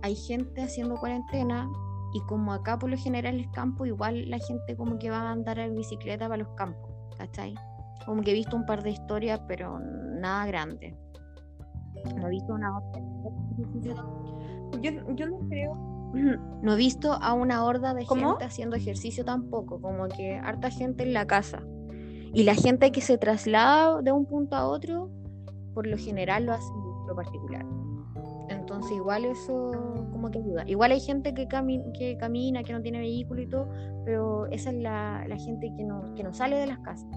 [0.02, 1.68] hay gente haciendo cuarentena
[2.14, 5.32] y como acá por lo general es campo, igual la gente como que va a
[5.32, 7.54] andar en bicicleta para los campos, ¿cachai?
[8.06, 10.96] Como que he visto un par de historias, pero nada grande.
[12.16, 12.70] No he visto una
[14.80, 15.90] Yo, yo no creo.
[16.62, 21.04] No he visto a una horda de gente haciendo ejercicio tampoco, como que harta gente
[21.04, 21.62] en la casa.
[22.34, 25.10] Y la gente que se traslada de un punto a otro,
[25.74, 27.66] por lo general lo hace en lo particular.
[28.48, 29.70] Entonces igual eso
[30.11, 30.64] como que ayuda.
[30.66, 33.68] Igual hay gente que, que camina, que no tiene vehículo y todo,
[34.04, 37.09] pero esa es la, gente que no, que no sale de las casas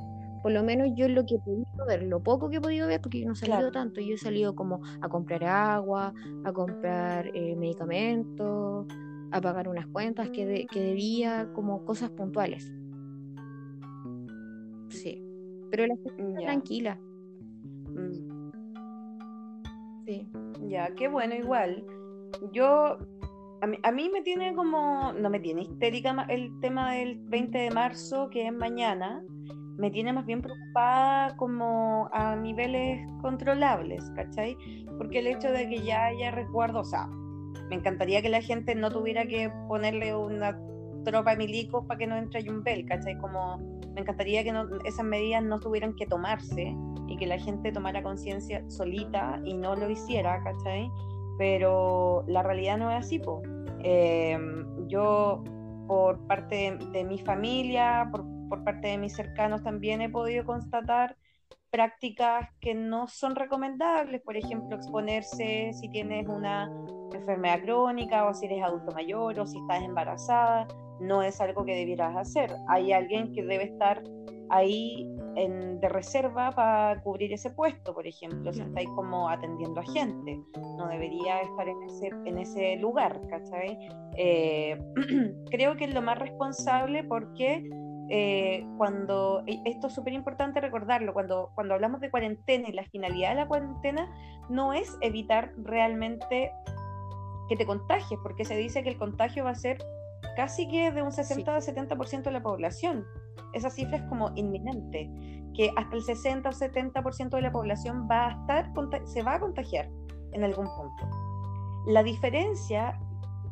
[0.44, 3.00] por lo menos yo lo que he podido ver, lo poco que he podido ver,
[3.00, 6.13] porque yo no he salido tanto, yo he salido como a comprar agua,
[6.44, 8.86] a comprar eh, medicamentos,
[9.32, 12.74] a pagar unas cuentas que, que debía, como cosas puntuales.
[14.89, 15.24] Sí,
[15.72, 17.00] pero la gente está tranquila.
[17.96, 18.33] Mm.
[20.06, 20.28] Sí.
[20.68, 21.86] Ya, qué bueno, igual.
[22.52, 22.98] Yo,
[23.62, 27.58] a mí, a mí me tiene como, no me tiene histérica el tema del 20
[27.58, 29.24] de marzo, que es mañana
[29.78, 34.56] me tiene más bien preocupada como a niveles controlables, ¿cachai?
[34.98, 37.08] Porque el hecho de que ya haya resguardo, o sea,
[37.70, 40.58] me encantaría que la gente no tuviera que ponerle una
[41.04, 43.18] tropa milicos para que no entre Yumbel, ¿cachai?
[43.18, 43.58] Como
[43.94, 44.54] me encantaría que
[44.86, 46.76] esas medidas no tuvieran que tomarse
[47.08, 50.89] y que la gente tomara conciencia solita y no lo hiciera, ¿cachai?
[51.38, 53.42] Pero la realidad no es así, po.
[53.84, 54.38] Eh,
[54.88, 55.44] yo,
[55.88, 60.46] por parte de, de mi familia, por por parte de mis cercanos también he podido
[60.46, 61.18] constatar
[61.74, 66.72] prácticas que no son recomendables, por ejemplo, exponerse si tienes una
[67.12, 70.68] enfermedad crónica o si eres adulto mayor o si estás embarazada,
[71.00, 72.56] no es algo que debieras hacer.
[72.68, 74.04] Hay alguien que debe estar
[74.52, 79.84] ahí en, de reserva para cubrir ese puesto, por ejemplo, si estáis como atendiendo a
[79.84, 80.40] gente,
[80.78, 83.80] no debería estar en ese, en ese lugar, ¿cachai?
[84.16, 84.80] Eh,
[85.50, 87.68] creo que es lo más responsable porque
[88.15, 92.84] eh, cuando, e, esto es súper importante recordarlo, cuando, cuando hablamos de cuarentena y la
[92.84, 94.08] finalidad de la cuarentena
[94.49, 96.52] no es evitar realmente
[97.49, 99.80] que te contagies, porque se dice que el contagio va a ser
[100.36, 101.71] casi que de un 60 sí.
[101.71, 103.04] 70% de la población.
[103.54, 105.10] Esa cifra es como inminente,
[105.56, 108.71] que hasta el 60 o 70% de la población va a estar,
[109.08, 109.89] se va a contagiar
[110.34, 111.10] en algún punto.
[111.88, 112.99] La diferencia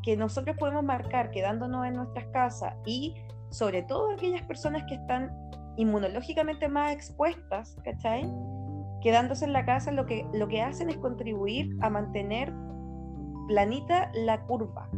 [0.04, 3.16] que nosotros podemos marcar quedándonos en nuestras casas y
[3.52, 5.32] sobre todo aquellas personas que están
[5.78, 8.30] inmunológicamente más expuestas, ¿cachai?
[9.02, 12.54] Quedándose en la casa, lo que, lo que hacen es contribuir a mantener
[13.48, 14.90] planita la curva,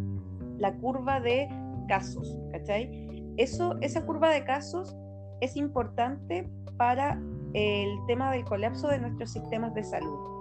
[0.58, 1.50] la curva de
[1.88, 3.34] casos, ¿cachai?
[3.38, 4.96] Eso, esa curva de casos
[5.42, 7.20] es importante para
[7.54, 10.34] el tema del colapso de nuestros sistemas de salud.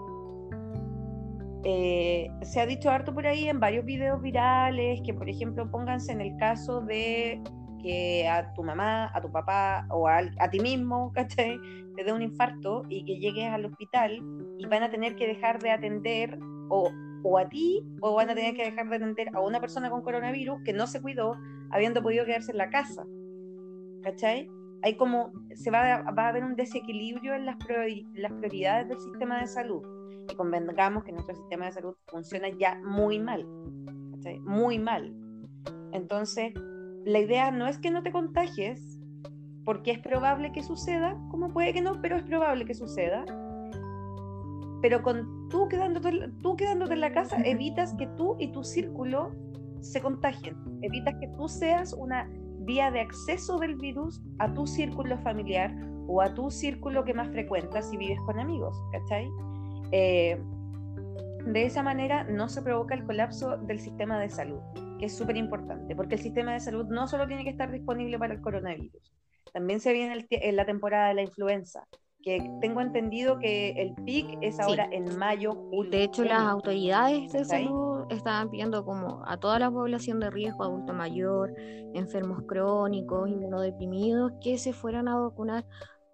[1.65, 6.13] Eh, se ha dicho harto por ahí en varios videos virales que, por ejemplo, pónganse
[6.13, 7.41] en el caso de
[7.83, 11.59] que a tu mamá, a tu papá o a, ti mismo, ¿cachai?
[11.97, 14.19] Te dé un infarto y que llegues al hospital
[14.59, 16.91] y van a tener que dejar de atender o,
[17.39, 20.63] a ti o van a tener que dejar de atender a una persona con coronavirus
[20.65, 21.37] que no se cuidó
[21.71, 23.05] habiendo podido quedarse en la casa.
[24.03, 24.51] ¿Cachai?
[24.83, 27.57] Hay como, se va a, va haber un desequilibrio en las,
[28.15, 29.83] las prioridades del sistema de salud.
[30.31, 33.47] Y convengamos que nuestro sistema de salud funciona ya muy mal.
[34.13, 34.41] ¿cachai?
[34.41, 35.15] Muy mal.
[35.93, 36.53] Entonces,
[37.05, 39.01] la idea no es que no te contagies,
[39.65, 43.25] porque es probable que suceda, como puede que no, pero es probable que suceda.
[44.81, 49.31] Pero con tú quedándote, tú quedándote en la casa, evitas que tú y tu círculo
[49.81, 50.57] se contagien.
[50.83, 52.29] Evitas que tú seas una
[52.61, 55.75] vía de acceso del virus a tu círculo familiar
[56.09, 59.31] o a tu círculo que más frecuentas si vives con amigos, ¿cachai?
[59.93, 60.41] Eh,
[61.47, 64.61] de esa manera no se provoca el colapso del sistema de salud
[65.03, 68.21] que es súper importante, porque el sistema de salud no solo tiene que estar disponible
[68.21, 69.03] para el coronavirus,
[69.53, 71.89] también se viene en la temporada de la influenza,
[72.23, 75.91] que tengo entendido que el pic es ahora en mayo, julio.
[75.91, 80.63] De hecho, las autoridades de salud estaban pidiendo como a toda la población de riesgo,
[80.63, 81.53] adulto mayor,
[81.95, 85.65] enfermos crónicos, inmunodeprimidos, que se fueran a vacunar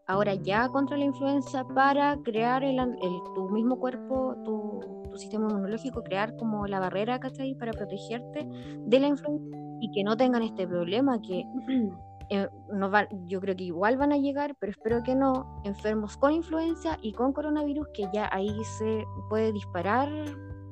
[0.08, 6.02] ahora ya contra la influenza para crear el, el tu mismo cuerpo, tu sistema inmunológico,
[6.02, 7.54] crear como la barrera, ¿cachai?
[7.54, 8.48] Para protegerte
[8.86, 11.44] de la influenza y que no tengan este problema que
[12.30, 16.16] eh, no va, yo creo que igual van a llegar, pero espero que no, enfermos
[16.16, 20.08] con influenza y con coronavirus, que ya ahí se puede disparar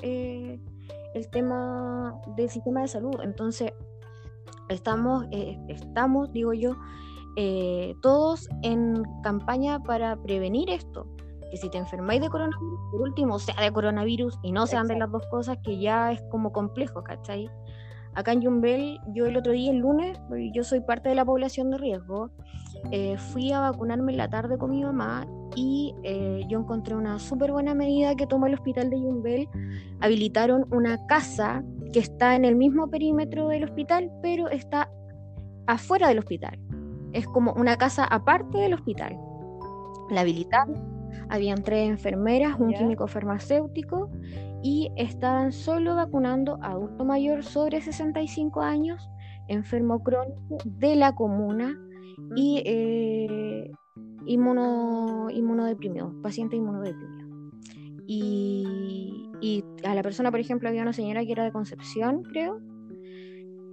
[0.03, 0.59] eh,
[1.15, 3.17] el tema del sistema de salud.
[3.23, 3.73] Entonces,
[4.69, 6.77] estamos, eh, estamos, digo yo,
[7.37, 11.07] eh, todos en campaña para prevenir esto.
[11.51, 14.97] Que si te enfermáis de coronavirus, por último, sea de coronavirus y no sean de
[14.97, 17.49] las dos cosas, que ya es como complejo, ¿cachai?
[18.15, 20.19] Acá en Yumbel, yo el otro día, el lunes,
[20.55, 22.31] yo soy parte de la población de riesgo,
[22.91, 27.19] eh, fui a vacunarme en la tarde con mi mamá y eh, yo encontré una
[27.19, 29.49] súper buena medida que tomó el hospital de Yumbel.
[30.01, 34.91] Habilitaron una casa que está en el mismo perímetro del hospital, pero está
[35.67, 36.59] afuera del hospital.
[37.17, 39.19] Es como una casa aparte del hospital.
[40.11, 40.77] La habilitaron,
[41.31, 44.11] habían tres enfermeras, un químico farmacéutico
[44.63, 49.09] y estaban solo vacunando a adulto mayor sobre 65 años,
[49.49, 51.81] enfermo crónico de la comuna
[52.35, 53.73] y eh,
[54.27, 57.27] inmuno, inmunodeprimido, paciente inmunodeprimido.
[58.07, 62.61] Y, y a la persona, por ejemplo, había una señora que era de Concepción, creo,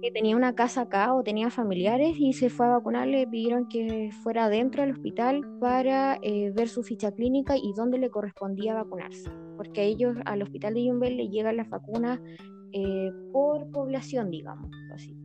[0.04, 3.66] que tenía una casa acá o tenía familiares y se fue a vacunar, le pidieron
[3.70, 8.74] que fuera dentro del hospital para eh, ver su ficha clínica y dónde le correspondía
[8.74, 12.20] vacunarse, porque a ellos, al hospital de Yumbel, le llegan las vacunas
[12.72, 15.16] eh, por población, digamos, así.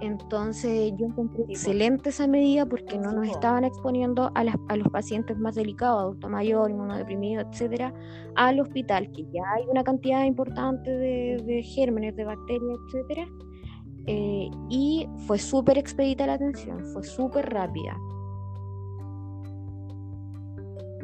[0.00, 5.54] Entonces yo encontré excelente esa medida porque no nos estaban exponiendo a, los pacientes más
[5.54, 7.94] delicados, adulto mayor, inmunodeprimido, etcétera,
[8.34, 13.28] al hospital, que ya hay una cantidad importante de, gérmenes, de bacterias, etcétera.
[14.06, 17.96] Eh, y fue súper expedita la atención, fue súper rápida.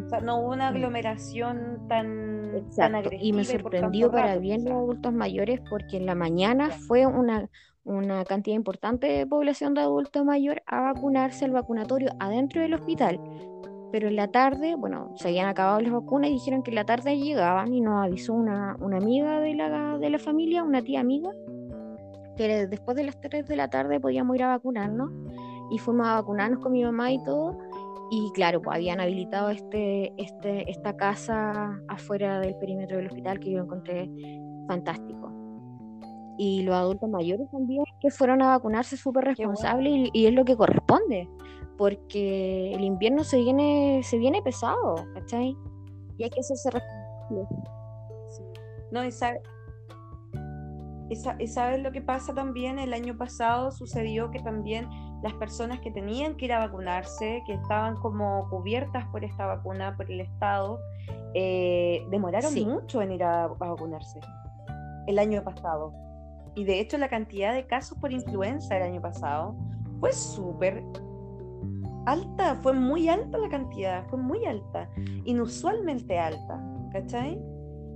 [0.04, 3.24] O sea, no hubo una aglomeración tan, tan agresiva.
[3.24, 7.48] Y me sorprendió para bien los adultos mayores porque en la mañana fue una
[7.84, 13.20] una cantidad importante de población de adulto mayor a vacunarse al vacunatorio adentro del hospital.
[13.90, 16.84] Pero en la tarde, bueno, se habían acabado las vacunas y dijeron que en la
[16.84, 21.00] tarde llegaban y nos avisó una, una amiga de la, de la familia, una tía
[21.00, 21.30] amiga,
[22.36, 25.10] que después de las 3 de la tarde podíamos ir a vacunarnos
[25.70, 27.58] y fuimos a vacunarnos con mi mamá y todo.
[28.10, 33.50] Y claro, pues habían habilitado este, este, esta casa afuera del perímetro del hospital que
[33.50, 34.10] yo encontré
[34.68, 35.41] fantástico
[36.38, 40.56] y los adultos mayores también que fueron a vacunarse súper responsables y, es lo que
[40.56, 41.28] corresponde,
[41.78, 45.56] porque el invierno se viene, se viene pesado, ¿cachai?
[46.18, 47.46] Y hay que hacerse responsable.
[48.90, 49.08] No, y,
[51.38, 54.88] y sabes lo que pasa también, el año pasado sucedió que también
[55.22, 59.96] las personas que tenían que ir a vacunarse, que estaban como cubiertas por esta vacuna,
[59.96, 60.80] por el Estado,
[61.34, 64.20] eh, demoraron mucho en ir a vacunarse
[65.06, 65.92] el año pasado.
[66.54, 69.56] Y de hecho la cantidad de casos por influenza el año pasado
[70.00, 70.82] fue súper
[72.06, 74.88] alta, fue muy alta la cantidad, fue muy alta,
[75.24, 76.62] inusualmente alta,
[76.92, 77.40] ¿cachai?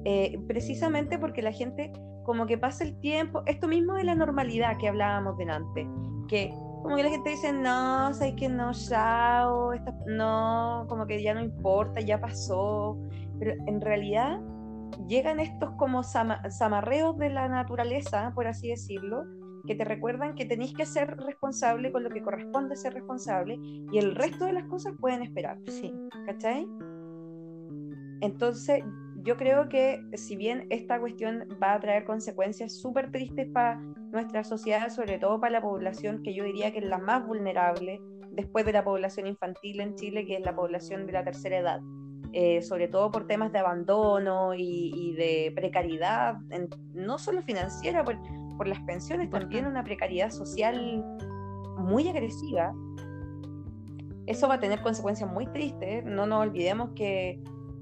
[0.05, 1.93] Eh, precisamente porque la gente
[2.25, 5.89] como que pasa el tiempo, esto mismo de la normalidad que hablábamos delante,
[6.29, 9.73] que como que la gente dice, no, sabes que no, chao,
[10.07, 12.97] no, como que ya no importa, ya pasó,
[13.39, 14.41] pero en realidad
[15.09, 19.25] llegan estos como zamarreos de la naturaleza, por así decirlo,
[19.67, 23.59] que te recuerdan que tenéis que ser responsable con lo que corresponde ser responsable
[23.93, 25.59] y el resto de las cosas pueden esperar.
[25.67, 25.93] Sí.
[26.27, 26.67] ¿Cachai?
[28.21, 28.83] Entonces,
[29.23, 33.77] yo creo que si bien esta cuestión va a traer consecuencias súper tristes para
[34.13, 38.01] nuestra sociedad, sobre todo para la población que yo diría que es la más vulnerable
[38.31, 41.81] después de la población infantil en Chile, que es la población de la tercera edad.
[42.33, 46.37] Eh, sobre todo por temas de abandono y, de precariedad,
[46.93, 48.19] no solo financiera, por,
[48.57, 51.05] por las pensiones, también una precariedad social
[51.79, 52.75] muy agresiva.
[54.27, 56.05] Eso va a tener consecuencias muy tristes.
[56.05, 57.41] No nos olvidemos que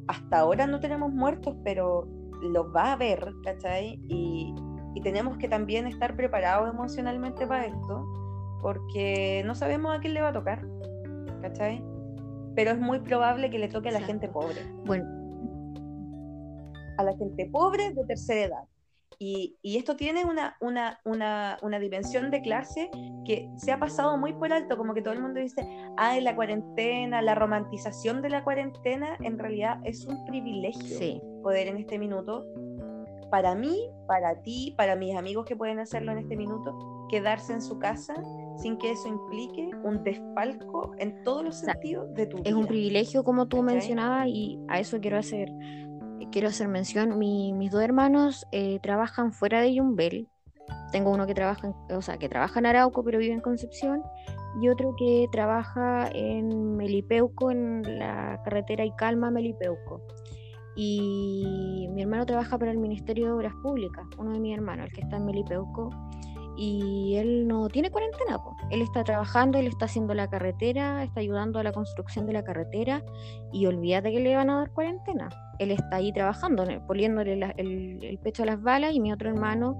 [0.09, 2.07] hasta ahora no tenemos muertos, pero
[2.43, 3.99] los va a haber, ¿cachai?
[4.09, 4.55] Y,
[4.95, 8.07] y tenemos que también estar preparados emocionalmente para esto,
[8.61, 10.67] porque no sabemos a quién le va a tocar,
[11.41, 11.83] ¿cachai?
[12.55, 14.61] Pero es muy probable que le toque a la gente pobre.
[14.85, 15.05] Bueno.
[16.99, 18.65] A la gente pobre de tercera edad.
[19.19, 22.91] Y, y, esto tiene una, una, una, una, dimensión de clase
[23.25, 25.65] que se ha pasado muy por alto, como que todo el mundo dice,
[25.97, 31.77] ay, la cuarentena, la romantización de la cuarentena, en realidad es un privilegio poder en
[31.77, 32.45] este minuto,
[33.31, 37.63] para mí, para ti, para mis amigos que pueden hacerlo en este minuto, quedarse en
[37.63, 38.15] su casa
[38.57, 42.51] sin que eso implique un desfalco en todos los sentidos de tu vida.
[42.51, 45.51] Es un privilegio, como tú mencionabas, y a eso quiero hacer,
[46.31, 47.19] quiero hacer mención.
[47.19, 50.29] mis dos hermanos eh, trabajan fuera de Yumbel.
[50.93, 54.03] Tengo uno que trabaja, en, o sea, que trabaja en Arauco, pero vive en Concepción,
[54.63, 60.01] y otro que trabaja en Melipeuco, en la carretera Icalma Melipeuco.
[60.77, 64.93] Y mi hermano trabaja para el Ministerio de Obras Públicas, uno de mis hermanos, el
[64.93, 65.91] que está en Melipeuco
[66.57, 68.41] y él no tiene cuarentena.
[68.71, 72.45] Él está trabajando, él está haciendo la carretera, está ayudando a la construcción de la
[72.45, 73.03] carretera
[73.53, 75.29] y olvídate que le van a dar cuarentena.
[75.59, 79.77] Él está ahí trabajando, poniéndole el, pecho a las balas y mi otro hermano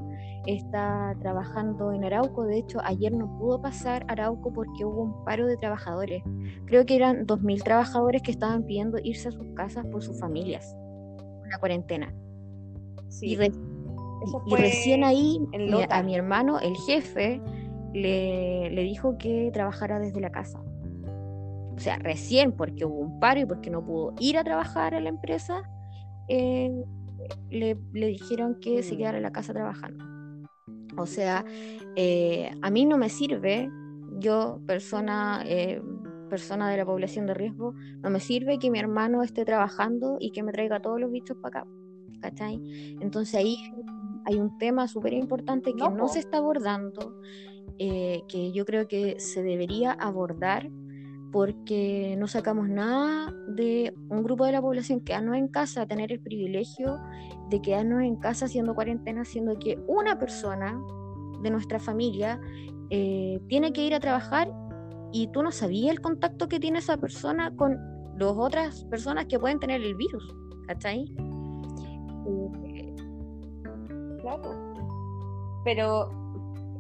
[0.47, 2.45] está trabajando en Arauco.
[2.45, 6.23] De hecho, ayer no pudo pasar Arauco porque hubo un paro de trabajadores.
[6.67, 10.77] Creo que eran 2.000 trabajadores que estaban pidiendo irse a sus casas por sus familias,
[11.51, 12.15] la cuarentena.
[13.09, 13.33] Sí.
[13.33, 13.37] Y,
[14.51, 15.41] recién ahí
[15.91, 17.41] a mi hermano, el jefe,
[17.95, 20.61] le, dijo que trabajara desde la casa.
[21.77, 25.01] O sea, recién porque hubo un paro y porque no pudo ir a trabajar a
[25.01, 25.63] la empresa,
[26.29, 26.71] eh,
[27.51, 30.05] le, dijeron que se quedara en la casa trabajando.
[30.97, 31.45] O sea,
[31.97, 33.69] eh, a mí no me sirve,
[34.19, 35.83] yo, persona, eh,
[36.29, 40.31] persona de la población de riesgo, no me sirve que mi hermano esté trabajando y
[40.31, 41.71] que me traiga todos los bichos para acá.
[42.21, 42.59] ¿Cachai?
[43.01, 43.57] Entonces ahí
[44.25, 47.21] hay un tema súper importante que no, se está abordando,
[47.79, 50.71] eh, que yo creo que se debería abordar
[51.33, 56.21] porque no sacamos nada de un grupo de la población quedarnos en casa, tener el
[56.21, 57.01] privilegio
[57.51, 60.81] de quedarnos en casa haciendo cuarentena, siendo que una persona
[61.43, 62.41] de nuestra familia
[62.91, 64.53] eh, tiene que ir a trabajar
[65.13, 67.79] y tú no sabías el contacto que tiene esa persona con
[68.17, 70.33] las otras personas que pueden tener el virus,
[70.69, 71.05] ¿cachai?
[74.25, 74.75] Claro.
[75.65, 76.09] Pero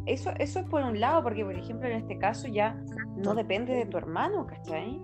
[0.07, 2.75] eso, eso es por un lado, porque por ejemplo en este caso ya
[3.17, 4.99] no depende de tu hermano, ¿cachai?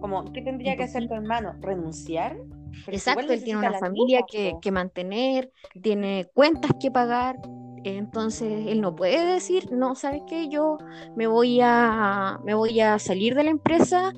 [0.00, 1.54] Como, ¿qué tendría que hacer tu hermano?
[1.60, 2.38] ¿Renunciar?
[2.86, 5.52] Exacto, él tiene una familia que, que, mantener,
[5.82, 7.36] tiene cuentas que pagar,
[7.84, 10.48] entonces él no puede decir, no, ¿sabes qué?
[10.48, 10.78] Yo
[11.16, 14.12] me voy a, me voy a salir de la empresa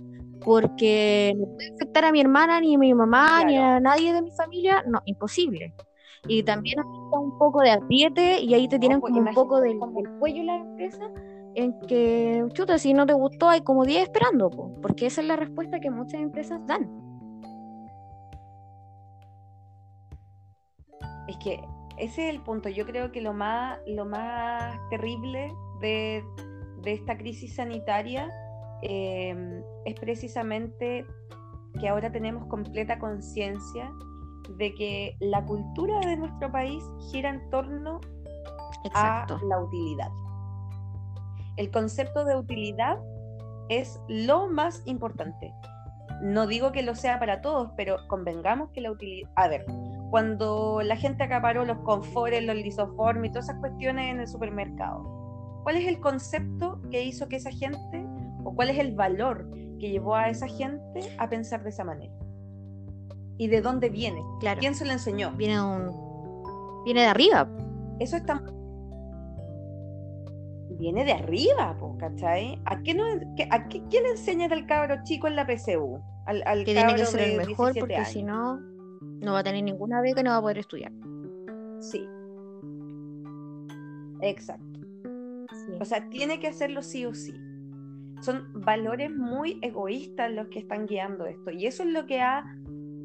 [0.44, 4.22] porque no puede afectar a mi hermana, ni a mi mamá, ni a nadie de
[4.22, 4.84] mi familia.
[4.86, 5.74] No, imposible
[6.26, 6.78] y también
[7.12, 9.78] un poco de apriete y ahí te tienen como un poco del,
[10.18, 11.10] cuello la empresa
[11.54, 14.50] en que, chuta, si no te gustó hay como 10 esperando,
[14.82, 16.88] porque esa es la respuesta que muchas empresas dan.
[21.26, 21.60] Es que
[21.96, 22.68] ese es el punto.
[22.68, 26.24] Yo creo que lo más, lo más terrible de,
[26.84, 28.30] esta crisis sanitaria
[28.82, 31.04] eh, es precisamente
[31.78, 33.92] que ahora tenemos completa conciencia
[34.56, 38.00] de que la cultura de nuestro país gira en torno
[38.94, 40.08] a la utilidad.
[41.56, 42.98] El concepto de utilidad
[43.68, 45.52] es lo más importante.
[46.22, 49.30] No digo que lo sea para todos, pero convengamos que la utilidad...
[49.36, 49.64] A ver,
[50.10, 55.60] cuando la gente acaparó los confores, los lisoformes y todas esas cuestiones en el supermercado,
[55.62, 58.04] ¿cuál es el concepto que hizo que esa gente,
[58.44, 59.48] o cuál es el valor
[59.78, 62.12] que llevó a esa gente a pensar de esa manera?
[63.40, 64.22] Y de dónde viene.
[64.38, 64.60] Claro.
[64.60, 65.32] ¿Quién se lo enseñó?
[65.32, 67.48] Viene un viene de arriba.
[67.98, 68.42] Eso está
[70.78, 72.60] viene de arriba, ¿cachai?
[72.64, 73.04] ¿A, qué no,
[73.50, 76.00] a qué, quién enseña del cabro chico en la PCU?
[76.26, 78.60] Al, al que tiene que ser el mejor porque si no,
[79.00, 80.92] no va a tener ninguna beca y no va a poder estudiar.
[81.80, 82.06] Sí.
[84.22, 84.80] Exacto.
[85.80, 87.34] O sea, tiene que hacerlo sí o sí.
[88.20, 91.50] Son valores muy egoístas los que están guiando esto.
[91.50, 92.44] Y eso es lo que ha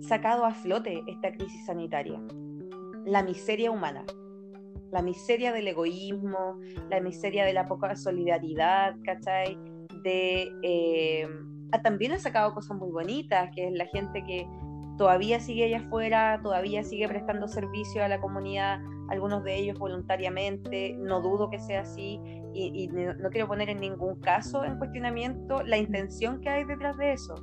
[0.02, 2.20] sacado a flote esta crisis sanitaria.
[3.06, 4.06] La miseria humana,
[4.92, 9.58] la miseria del egoísmo, la miseria de la poca solidaridad, ¿cachai?
[10.04, 11.28] De, eh,
[11.72, 14.48] ah, también ha sacado cosas muy bonitas, que es la gente que
[14.98, 18.80] todavía sigue allá afuera, todavía sigue prestando servicio a la comunidad,
[19.10, 22.20] algunos de ellos voluntariamente, no dudo que sea así
[22.54, 27.12] y, no quiero poner en ningún caso en cuestionamiento la intención que hay detrás de
[27.12, 27.36] eso,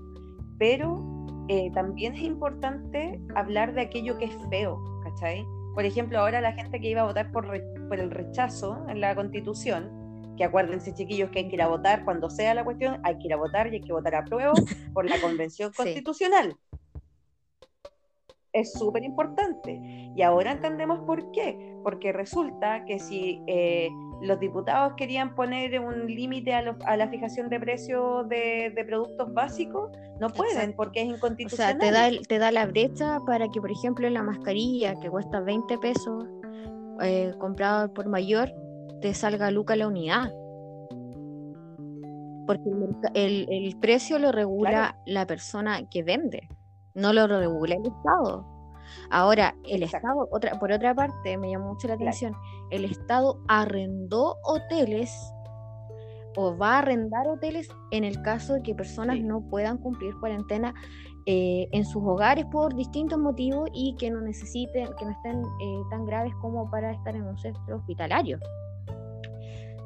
[0.59, 1.12] pero
[1.49, 5.45] eh, también es importante hablar de aquello que es feo, ¿cachai?
[5.74, 7.47] Por ejemplo, ahora la gente que iba a votar por,
[7.88, 12.05] por el rechazo en la constitución, que acuérdense chiquillos que hay que ir a votar
[12.05, 14.53] cuando sea la cuestión, hay que ir a votar y hay que votar a prueba
[14.93, 16.57] por la convención constitucional.
[18.53, 19.80] Es súper importante.
[20.14, 21.72] Y ahora entendemos por qué.
[21.83, 23.89] Porque resulta que si eh,
[24.20, 30.28] los diputados querían poner un límite a, la fijación de precios de, productos básicos, no
[30.30, 31.76] pueden porque es inconstitucional.
[31.76, 35.11] O sea, te da, te da la brecha para que, por ejemplo, la mascarilla que
[35.11, 36.26] cuesta 20 pesos,
[37.01, 38.53] eh, comprada por mayor,
[39.01, 40.33] te salga Luca la unidad.
[42.47, 42.70] Porque
[43.14, 46.49] el, precio lo regula la persona que vende,
[46.95, 48.51] no lo regula el Estado.
[49.11, 52.34] Ahora, el Estado, otra, por otra parte, me llamó mucho la atención,
[52.70, 55.11] el Estado arrendó hoteles
[56.36, 60.74] o va a arrendar hoteles en el caso de que personas no puedan cumplir cuarentena
[61.26, 65.82] eh, en sus hogares por distintos motivos y que no necesiten, que no estén eh,
[65.90, 68.38] tan graves como para estar en un centro hospitalario.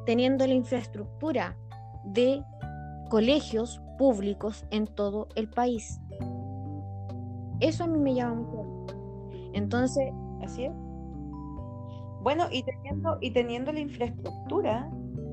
[0.06, 1.56] teniendo la infraestructura
[2.04, 2.40] de
[3.10, 6.00] colegios públicos en todo el país.
[7.60, 8.75] Eso a mí me llama mucho.
[9.56, 10.72] Entonces, así es.
[12.22, 14.90] Bueno, y teniendo, y teniendo la infraestructura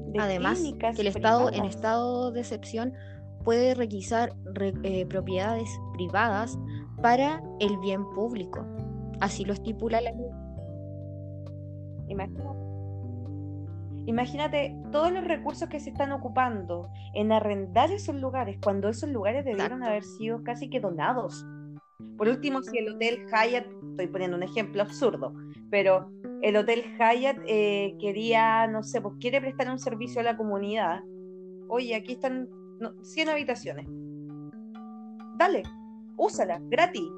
[0.07, 2.93] de Además, que el Estado en estado de excepción
[3.43, 4.33] puede requisar
[4.83, 6.57] eh, propiedades privadas
[7.01, 8.65] para el bien público.
[9.19, 10.29] Así lo estipula la ley.
[12.07, 12.63] Imagínate.
[14.05, 19.43] Imagínate todos los recursos que se están ocupando en arrendar esos lugares, cuando esos lugares
[19.43, 21.45] debieron haber sido casi que donados.
[22.17, 25.33] Por último, si el Hotel Hyatt, estoy poniendo un ejemplo absurdo,
[25.69, 26.09] pero
[26.41, 31.01] el Hotel Hyatt eh, quería, no sé, pues quiere prestar un servicio a la comunidad.
[31.69, 32.49] Oye, aquí están
[33.01, 33.87] 100 habitaciones.
[35.37, 35.63] Dale,
[36.17, 37.09] úsala, gratis.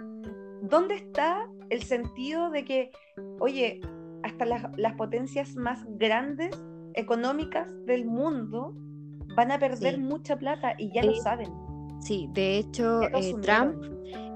[0.62, 2.92] ¿Dónde está el sentido de que,
[3.40, 3.82] oye,
[4.24, 6.52] hasta las, potencias más grandes
[6.94, 8.74] económicas del mundo
[9.36, 11.65] van a perder mucha plata y ya lo saben?
[12.06, 13.84] Sí, de hecho, eh, Trump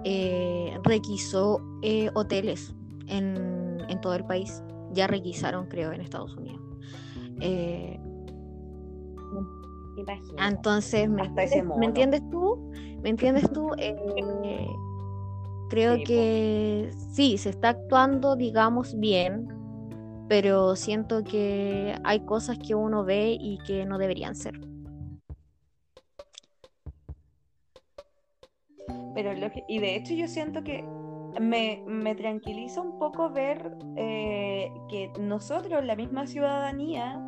[0.03, 2.73] eh, requisó eh, hoteles
[3.05, 4.63] en, en, todo el país.
[4.91, 6.59] Ya requisaron, creo, en Estados Unidos.
[10.39, 12.71] Entonces, ¿me, ¿me entiendes tú?
[13.03, 13.69] ¿Me entiendes tú?
[15.69, 19.47] creo que sí, se está actuando, digamos, bien,
[20.27, 24.59] pero siento que hay cosas que uno ve y que no deberían ser.
[29.13, 30.83] Pero lo que, y de hecho yo siento que
[31.39, 37.21] me, me tranquiliza un poco ver eh, que nosotros, la misma ciudadanía,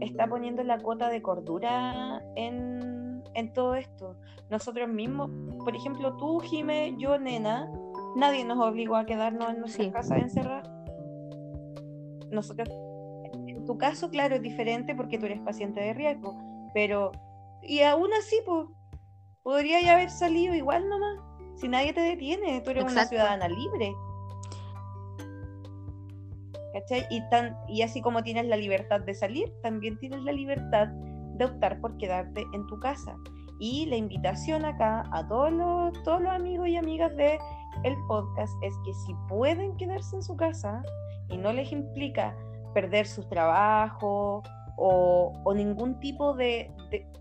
[0.00, 4.16] está poniendo la cuota de cordura en, en todo esto.
[4.50, 5.30] Nosotros mismos,
[5.64, 7.70] por ejemplo, tú, Jime, yo, Nena,
[8.16, 10.68] nadie nos obligó a quedarnos en nuestra casa encerradas.
[12.30, 12.68] Nosotros,
[13.46, 16.36] en tu caso, claro, es diferente porque tú eres paciente de riesgo,
[16.74, 17.12] pero,
[17.62, 18.66] y aún así, pues,
[19.42, 21.18] podría ya haber salido igual nomás.
[21.56, 23.94] Si nadie te detiene, tú eres una ciudadana libre.
[26.72, 27.06] ¿Cachai?
[27.10, 31.44] Y, tan, y así como tienes la libertad de salir, también tienes la libertad de
[31.44, 33.16] optar por quedarte en tu casa.
[33.58, 37.38] Y la invitación acá a todos los, todos los amigos y amigas de
[37.84, 40.82] el podcast es que si pueden quedarse en su casa
[41.28, 42.36] y no les implica
[42.74, 44.42] perder su trabajo
[44.78, 46.70] o, o ningún tipo de,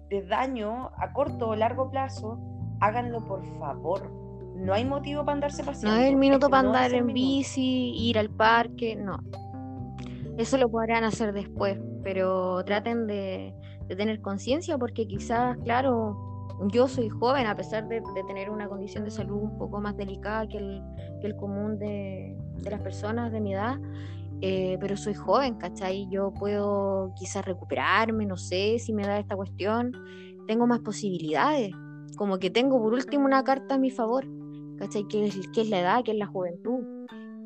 [0.10, 2.40] de daño a corto o largo plazo,
[2.80, 4.28] háganlo por favor
[4.58, 5.98] no hay motivo para andarse paseando.
[5.98, 9.20] No hay el minuto para andar en bici, ir al parque, no.
[10.38, 13.54] Eso lo podrán hacer después, pero traten de,
[13.88, 16.18] tener conciencia porque quizás, claro,
[16.72, 20.48] yo soy joven a pesar de, tener una condición de salud un poco más delicada
[20.48, 20.84] que el,
[21.22, 22.36] que el común de,
[22.70, 23.78] las personas de mi edad,
[24.42, 26.08] eh, pero soy joven, ¿cachai?
[26.10, 29.92] Yo puedo quizás recuperarme, no sé si me da esta cuestión,
[30.48, 31.72] tengo más posibilidades,
[32.16, 34.26] como que tengo por último una carta a mi favor.
[34.78, 35.08] ¿cachai?
[35.08, 36.04] ¿Qué es, la edad?
[36.04, 36.86] ¿Qué es la juventud?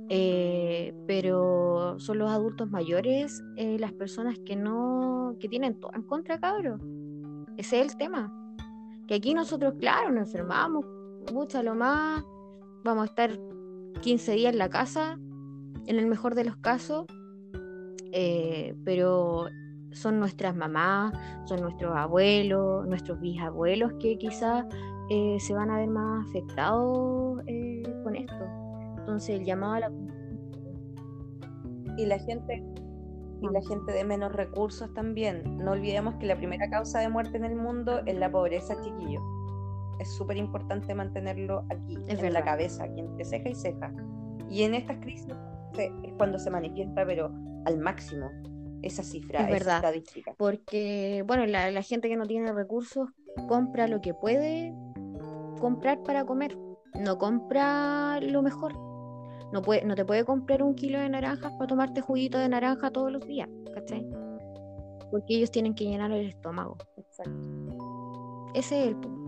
[0.10, 6.04] Eh, pero son los adultos mayores eh, las personas que no, que tienen todo en
[6.04, 6.82] contra, cabros.
[7.58, 8.34] Ese es el tema.
[9.08, 10.86] Que aquí nosotros, claro, nos enfermamos,
[11.34, 12.24] mucho lo más,
[12.84, 13.40] vamos a estar
[14.02, 15.18] 15 días en la casa,
[15.88, 17.06] en el mejor de los casos,
[18.14, 19.48] eh, pero
[19.92, 21.14] son nuestras mamás,
[21.46, 24.66] son nuestros abuelos, nuestros bisabuelos que quizás
[25.10, 28.46] eh, se van a ver más afectados eh, con esto.
[29.00, 29.92] Entonces el llamado a la
[31.98, 32.64] y la gente
[33.42, 35.58] y la gente de menos recursos también.
[35.58, 39.20] No olvidemos que la primera causa de muerte en el mundo es la pobreza, chiquillo.
[40.00, 43.92] Es súper importante mantenerlo aquí, en la cabeza, aquí entre ceja y ceja.
[44.50, 45.34] Y en estas crisis
[45.78, 47.32] es cuando se manifiesta, pero
[47.66, 48.30] al máximo,
[48.82, 50.34] esa cifra, es verdad, estadística.
[50.38, 53.10] Porque, bueno, la, la, gente que no tiene recursos
[53.48, 54.74] compra lo que puede
[55.60, 56.58] comprar para comer,
[56.96, 58.74] no compra lo mejor.
[59.54, 62.90] No, puede, no te puede comprar un kilo de naranjas para tomarte juguito de naranja
[62.90, 64.08] todos los días, ¿cachai?
[65.12, 66.78] Porque ellos tienen que llenar el estómago.
[66.96, 68.52] Exacto.
[68.54, 69.22] Ese es el punto.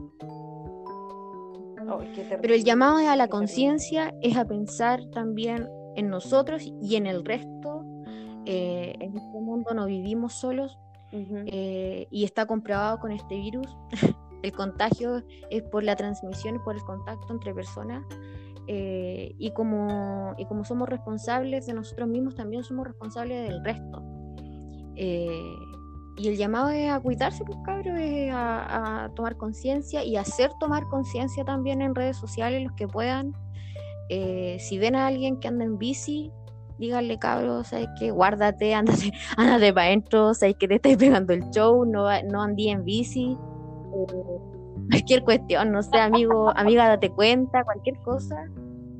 [2.42, 7.08] Pero el llamado es a la conciencia, es a pensar también en nosotros y en
[7.08, 7.86] el resto.
[8.46, 10.78] Eh, en este mundo no vivimos solos
[11.12, 13.68] eh, y está comprobado con este virus
[14.44, 18.06] el contagio es por la transmisión, por el contacto entre personas.
[18.68, 24.04] Eh, y, como, y como somos responsables de nosotros mismos, también somos responsables del resto.
[24.96, 25.56] Eh,
[26.18, 30.84] y el llamado es a cuidarse, pues cabros, es a, tomar conciencia y hacer tomar
[30.90, 33.34] conciencia también en redes sociales los que puedan.
[34.16, 36.32] Eh, si ven a alguien que anda en bici,
[36.78, 41.50] díganle cabros, sabes que guárdate, ándate, ándate para adentro, sabes que te estáis pegando el
[41.50, 44.14] show, no, no andí en bici, eh,
[44.92, 48.52] cualquier cuestión, no sé, amigo, amiga, date cuenta, cualquier cosa,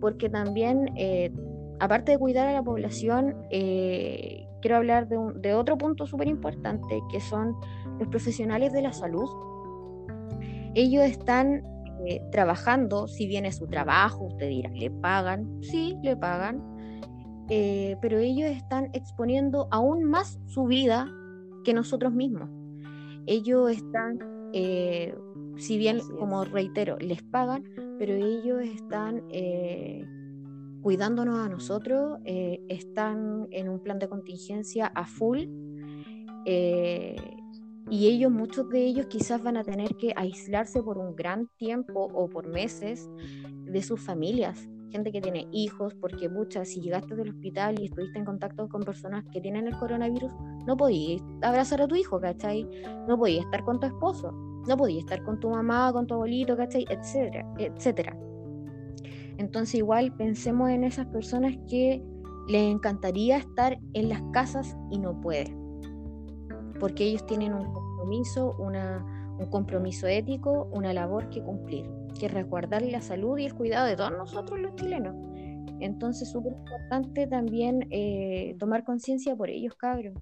[0.02, 1.32] porque también, eh,
[1.80, 7.02] aparte de cuidar a la población, eh, quiero hablar de, de otro punto súper importante,
[7.12, 7.56] que son
[8.00, 9.30] los profesionales de la salud.
[10.74, 11.62] Ellos están
[12.32, 15.60] trabajando, si bien es su trabajo, usted dirá, ¿le pagan?
[15.62, 16.62] Sí, le pagan,
[17.50, 21.08] eh, pero ellos están exponiendo aún más su vida
[21.64, 22.50] que nosotros mismos.
[23.26, 24.20] Ellos están,
[24.54, 25.16] eh,
[25.58, 27.64] si bien, como reitero, les pagan,
[28.00, 30.06] pero ellos están eh,
[30.82, 35.46] cuidándonos a nosotros, están en un plan de contingencia a full.
[37.90, 42.10] Y ellos, muchos de ellos quizás van a tener que aislarse por un gran tiempo
[42.14, 43.10] o por meses
[43.66, 48.20] de sus familias gente que tiene hijos, porque muchas, si llegaste del hospital y estuviste
[48.20, 50.32] en contacto con personas que tienen el coronavirus,
[50.68, 52.70] no podías abrazar a tu hijo, ¿cachai?
[53.08, 54.32] No podías estar con tu esposo,
[54.68, 56.86] no podías estar con tu mamá, con tu abuelito, ¿cachai?
[56.90, 58.16] Etcétera, etcétera.
[59.38, 62.04] Entonces igual pensemos en esas personas que
[62.48, 65.58] les encantaría estar en las casas y no pueden,
[66.80, 69.04] porque ellos tienen un compromiso, una,
[69.40, 73.96] un compromiso ético, una labor que cumplir que resguardar la salud y el cuidado de
[73.96, 75.16] todos nosotros los chilenos.
[75.80, 80.14] Entonces, súper importante también eh, tomar conciencia por ellos, cabros.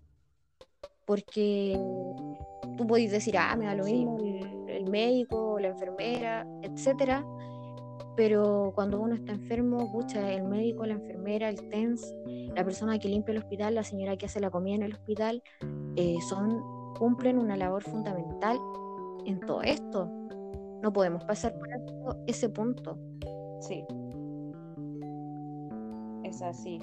[1.06, 1.78] Porque
[2.78, 4.18] tú podés decir, ah, me da lo mismo
[4.68, 7.24] el, médico, la enfermera, etcétera.
[8.16, 12.14] Pero cuando uno está enfermo, el médico, la enfermera, el TENS,
[12.56, 15.42] la persona que limpia el hospital, la señora que hace la comida en el hospital,
[15.96, 16.62] eh, son,
[16.98, 18.60] cumplen una labor fundamental
[19.26, 20.10] en todo esto.
[20.82, 21.70] No podemos pasar por
[22.28, 22.98] ese punto.
[23.62, 23.86] Sí.
[26.24, 26.80] Es así.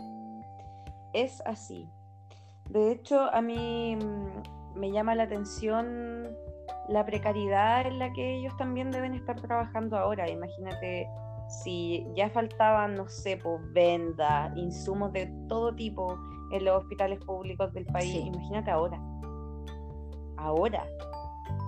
[1.12, 1.88] Es así.
[2.70, 6.17] De hecho, a mí mm, me llama la atención
[6.88, 10.28] la precariedad en la que ellos también deben estar trabajando ahora.
[10.28, 11.08] Imagínate
[11.48, 16.18] si ya faltaban, no sé, pues vendas, insumos de todo tipo
[16.50, 18.26] en los hospitales públicos del país.
[18.26, 18.98] Imagínate ahora.
[20.36, 20.84] Ahora.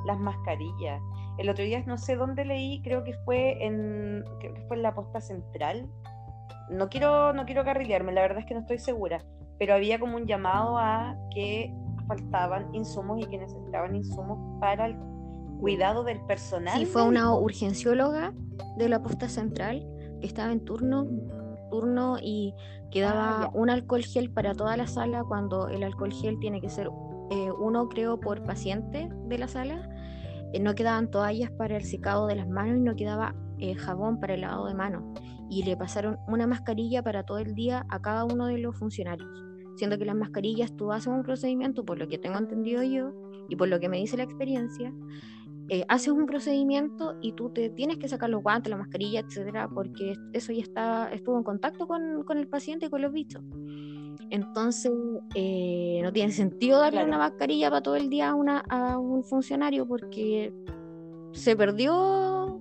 [0.06, 1.02] Las mascarillas,
[1.36, 4.82] el otro día no sé dónde leí, creo que fue en, creo que fue en
[4.82, 5.88] la posta central.
[6.70, 9.24] No quiero, no quiero carrilearme, la verdad es que no estoy segura,
[9.58, 11.74] pero había como un llamado a que
[12.06, 14.96] faltaban insumos y que necesitaban insumos para el
[15.60, 16.78] cuidado del personal.
[16.78, 18.32] Sí, fue una urgencióloga
[18.76, 19.86] de la posta central
[20.20, 21.06] que estaba en turno
[21.70, 22.52] turno y
[22.90, 26.68] quedaba ah, un alcohol gel para toda la sala cuando el alcohol gel tiene que
[26.68, 26.90] ser
[27.30, 29.88] eh, uno creo por paciente de la sala
[30.52, 34.18] eh, no quedaban toallas para el secado de las manos y no quedaba eh, jabón
[34.20, 35.04] para el lavado de manos.
[35.48, 39.28] Y le pasaron una mascarilla para todo el día a cada uno de los funcionarios.
[39.76, 43.12] Siendo que las mascarillas tú haces un procedimiento, por lo que tengo entendido yo
[43.48, 44.92] y por lo que me dice la experiencia,
[45.72, 49.68] eh, haces un procedimiento y tú te tienes que sacar los guantes, la mascarilla, etcétera,
[49.72, 53.40] porque eso ya está, estuvo en contacto con, con el paciente y con los bichos.
[54.30, 54.90] Entonces,
[55.36, 59.22] eh, no tiene sentido darle una mascarilla para todo el día a, una, a un
[59.22, 60.52] funcionario porque
[61.34, 62.60] se perdió,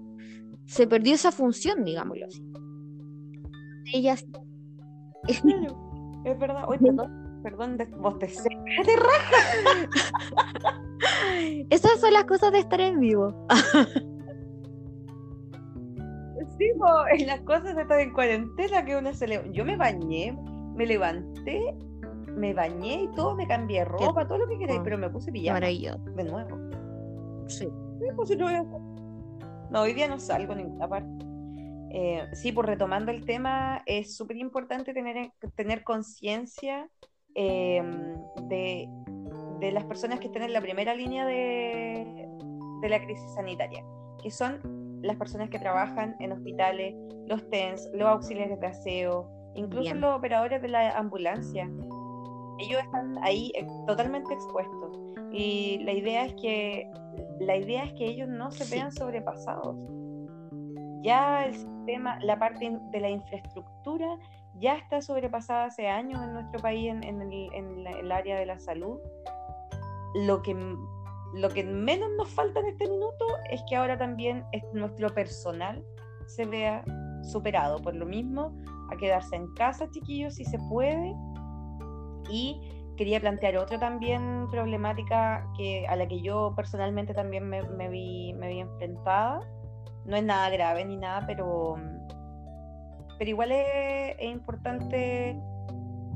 [0.66, 2.44] se perdió esa función, digámoslo así.
[3.92, 4.24] Ellas.
[5.28, 6.66] es verdad.
[6.68, 8.28] Oye, perdón, perdón, vos te,
[8.98, 9.90] raja.
[11.70, 13.48] Esas son las cosas de estar en vivo.
[16.58, 16.72] sí,
[17.12, 19.52] en las cosas de estar en cuarentena que uno se le...
[19.52, 20.36] Yo me bañé
[20.80, 21.76] me levanté,
[22.38, 25.60] me bañé y todo, me cambié ropa, todo lo que queráis, pero me puse pijama.
[25.60, 26.58] De nuevo.
[27.50, 27.68] Sí.
[29.70, 31.26] no, hoy día no salgo a ninguna parte.
[31.92, 36.88] Eh, sí, por retomando el tema, es súper importante tener, tener conciencia
[37.36, 38.16] em,
[38.48, 38.90] de,
[39.60, 42.28] de, las personas que están en la primera línea de,
[42.82, 43.84] de la crisis sanitaria,
[44.22, 46.96] que son las personas que trabajan en hospitales,
[47.28, 51.70] los TENS, los auxiliares de aseo, incluso los operadores de la ambulancia.
[52.60, 54.98] Ellos están ahí eh, totalmente expuestos
[55.32, 56.90] y la idea es que
[57.40, 59.78] la idea es que ellos no se vean sobrepasados.
[61.02, 64.18] Ya el sistema, la parte de la infraestructura
[64.60, 69.00] ya está sobrepasada hace años en nuestro país en, el, área de la salud.
[70.26, 70.56] Lo que,
[71.34, 75.84] lo que menos nos falta en este minuto es que ahora también nuestro personal
[76.28, 76.84] se vea
[77.24, 77.82] superado.
[77.82, 78.56] Por lo mismo,
[78.92, 81.16] a quedarse en casa, chiquillos, si se puede.
[82.30, 82.60] Y
[82.98, 88.50] quería plantear otra también problemática que, a la que yo personalmente también me, vi, me
[88.50, 89.40] vi enfrentada.
[90.06, 91.78] No es nada grave ni nada, pero,
[93.20, 95.38] pero igual es, importante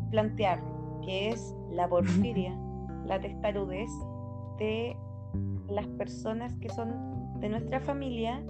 [0.10, 0.64] plantear,
[1.04, 2.58] que es la porfiria,
[3.06, 3.90] la testarudez
[4.58, 4.96] de
[5.68, 8.42] las personas que son de nuestra familia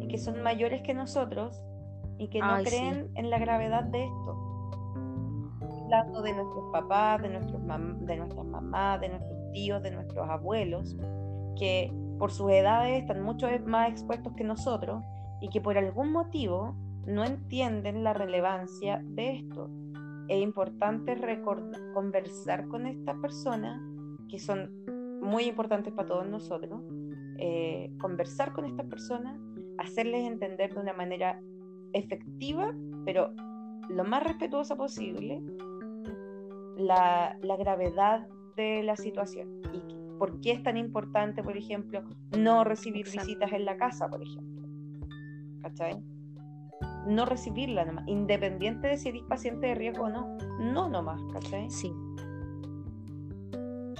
[0.00, 1.60] y que son mayores que nosotros
[2.16, 4.36] y que no creen en la gravedad de esto.
[5.82, 7.60] Hablando de nuestros papás, de, nuestros
[8.06, 10.96] de nuestras mamás, de nuestros tíos, de nuestros abuelos,
[11.58, 15.02] que por sus edades están mucho más expuestos que nosotros
[15.40, 16.76] y que por algún motivo
[17.06, 19.70] no entienden la relevancia de esto.
[20.28, 21.16] Es importante
[21.92, 23.80] conversar con estas personas
[24.28, 24.70] que son
[25.20, 26.80] muy importantes para todos nosotros,
[27.38, 29.40] eh, conversar con estas personas,
[29.78, 31.40] hacerles entender de una manera
[31.92, 32.74] efectiva,
[33.04, 33.32] pero
[33.88, 35.42] lo más respetuosa posible,
[36.76, 42.02] la, la gravedad de la situación y por qué es tan importante, por ejemplo,
[42.38, 44.68] no recibir visitas en la casa, por ejemplo.
[45.62, 46.02] ¿Cachai?
[47.06, 50.36] No recibirla nomás, independiente de si eres paciente de riesgo o no.
[50.58, 51.70] No nomás, ¿cachai?
[51.70, 51.92] Sí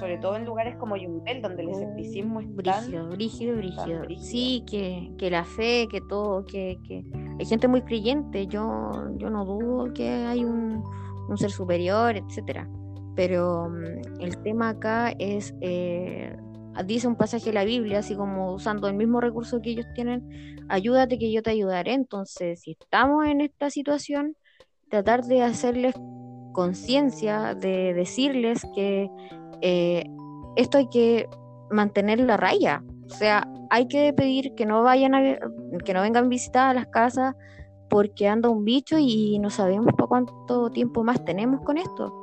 [0.01, 4.03] sobre todo en lugares como Yumbel, donde el escepticismo es brígido, brígido, brígido.
[4.19, 7.05] Sí, que, que, la fe, que todo, que, que,
[7.39, 10.83] hay gente muy creyente, yo, yo no dudo que hay un,
[11.29, 12.67] un ser superior, etcétera.
[13.15, 16.35] Pero mm, el tema acá es, eh,
[16.85, 20.67] dice un pasaje de la Biblia, así como usando el mismo recurso que ellos tienen,
[20.69, 21.93] ayúdate que yo te ayudaré.
[21.93, 24.37] Entonces, si estamos en esta situación,
[24.89, 25.95] tratar de hacerles
[26.53, 29.09] conciencia, de decirles que
[29.63, 30.05] eh,
[30.57, 31.29] esto hay que
[31.71, 32.83] mantener la raya.
[33.07, 35.39] O sea, hay que pedir que no vayan a,
[35.85, 37.35] que no vengan visitar a las casas
[37.89, 42.15] porque anda un bicho y no sabemos por cuánto tiempo más tenemos con esto.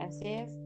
[0.00, 0.57] Así es.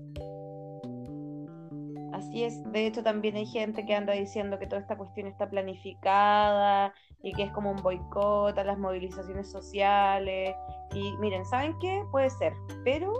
[2.32, 2.72] Así es.
[2.72, 7.34] De hecho, también hay gente que anda diciendo que toda esta cuestión está planificada y
[7.34, 10.56] que es como un boicot a las movilizaciones sociales.
[10.94, 12.02] Y miren, ¿saben qué?
[12.10, 12.54] Puede ser,
[12.84, 13.12] pero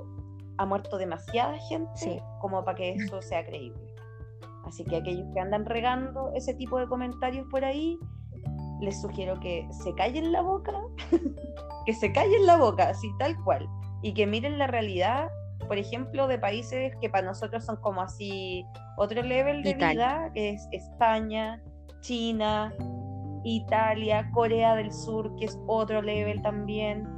[0.57, 3.83] ha muerto demasiada gente como para que eso sea creíble.
[4.65, 7.99] Así que aquellos que andan regando ese tipo de comentarios por ahí,
[8.81, 10.73] les sugiero que se callen la boca,
[11.85, 13.69] que se callen la boca, así tal cual,
[14.01, 15.29] y que miren la realidad,
[15.73, 18.67] por ejemplo, de países que para nosotros son como así
[18.99, 21.63] otro level de vida, que es España,
[22.03, 22.75] China,
[23.43, 27.09] Italia, Corea del Sur, que es otro level también,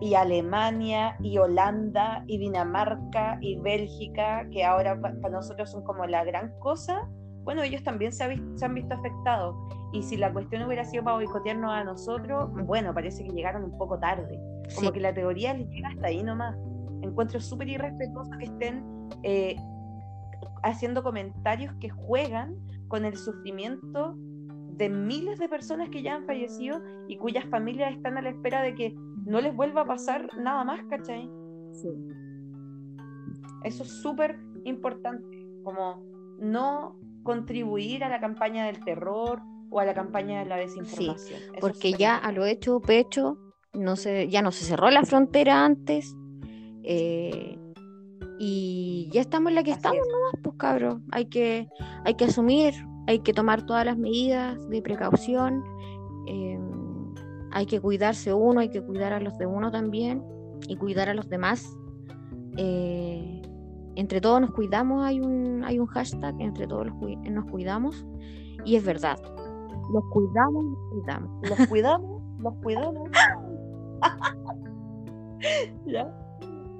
[0.00, 6.22] y, Alemania, y Holanda, y Dinamarca, y Bélgica, que ahora para nosotros son como la
[6.22, 7.08] gran cosa,
[7.42, 9.56] bueno, ellos también se, han visto afectados.
[9.92, 13.76] Y si la cuestión hubiera sido para boicotearnos a nosotros, bueno, parece que llegaron un
[13.76, 14.38] poco tarde.
[14.76, 16.56] Como que la teoría les llega hasta ahí nomás.
[17.02, 18.84] Encuentro súper irrespetuoso que estén
[19.22, 19.56] eh,
[20.62, 22.56] haciendo comentarios que juegan
[22.88, 28.16] con el sufrimiento de miles de personas que ya han fallecido y cuyas familias están
[28.16, 28.94] a la espera de que
[29.26, 31.30] no les vuelva a pasar nada más, ¿cachai?
[31.72, 31.88] Sí.
[33.64, 36.02] Eso es súper importante, como
[36.38, 39.40] no contribuir a la campaña del terror
[39.70, 41.40] o a la campaña de la desinformación.
[41.60, 43.38] porque ya a lo hecho pecho,
[43.72, 46.14] no se, ya no se cerró la frontera antes,
[46.84, 47.58] eh,
[48.38, 51.68] y ya estamos en la que estamos nomás, pues cabros, hay que,
[52.04, 52.74] hay que asumir
[53.06, 55.64] hay que tomar todas las medidas de precaución,
[56.26, 56.58] eh,
[57.50, 60.22] hay que cuidarse uno, hay que cuidar a los de uno también
[60.68, 61.76] y cuidar a los demás.
[62.56, 63.42] Eh,
[63.96, 68.06] entre todos nos cuidamos, hay un, hay un hashtag, entre todos nos cuidamos,
[68.64, 69.18] y es verdad.
[69.92, 71.48] Los cuidamos, los cuidamos.
[71.48, 73.10] Los cuidamos, los cuidamos.
[75.86, 76.21] ¿Ya?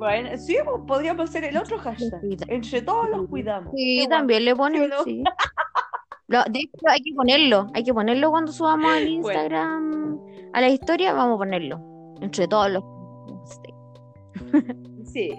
[0.02, 2.20] Bueno, sí, pues, podríamos hacer el otro hashtag.
[2.48, 3.72] Entre todos los cuidamos.
[3.76, 5.04] Sí, también le ponemos.
[5.04, 5.22] Sí.
[6.28, 10.18] de hecho, hay que ponerlo, hay que ponerlo cuando subamos al Instagram
[10.52, 12.16] a la historia, vamos a ponerlo.
[12.20, 12.84] Entre todos los.
[15.04, 15.38] Sí.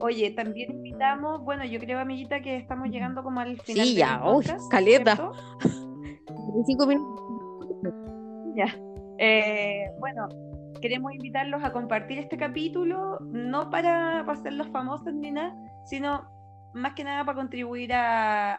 [0.00, 3.86] Oye, también invitamos, bueno, yo creo, amiguita, que estamos llegando como al final.
[3.86, 5.32] Sí, ya, uy, caleta.
[6.66, 7.94] Cinco minutos.
[8.54, 8.66] Ya.
[9.18, 10.28] Eh, bueno,
[10.84, 15.56] queremos invitarlos a compartir este capítulo, no para, para hacerlos famosos ni nada,
[15.86, 16.28] sino
[16.74, 18.56] más que nada para contribuir a,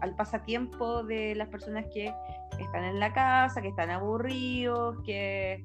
[0.00, 2.14] al pasatiempo de las personas que
[2.58, 5.62] están en la casa, que están aburridos, que,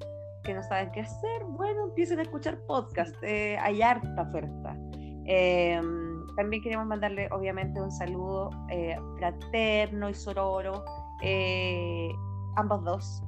[0.54, 1.44] no saben qué hacer.
[1.44, 4.76] Bueno, empiecen a escuchar podcast, eh, hay harta oferta.
[5.24, 10.84] Em, también queremos mandarle, obviamente, un saludo eh, fraterno y sororo,
[11.22, 12.10] eh,
[12.56, 13.22] ambos dos,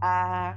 [0.00, 0.56] a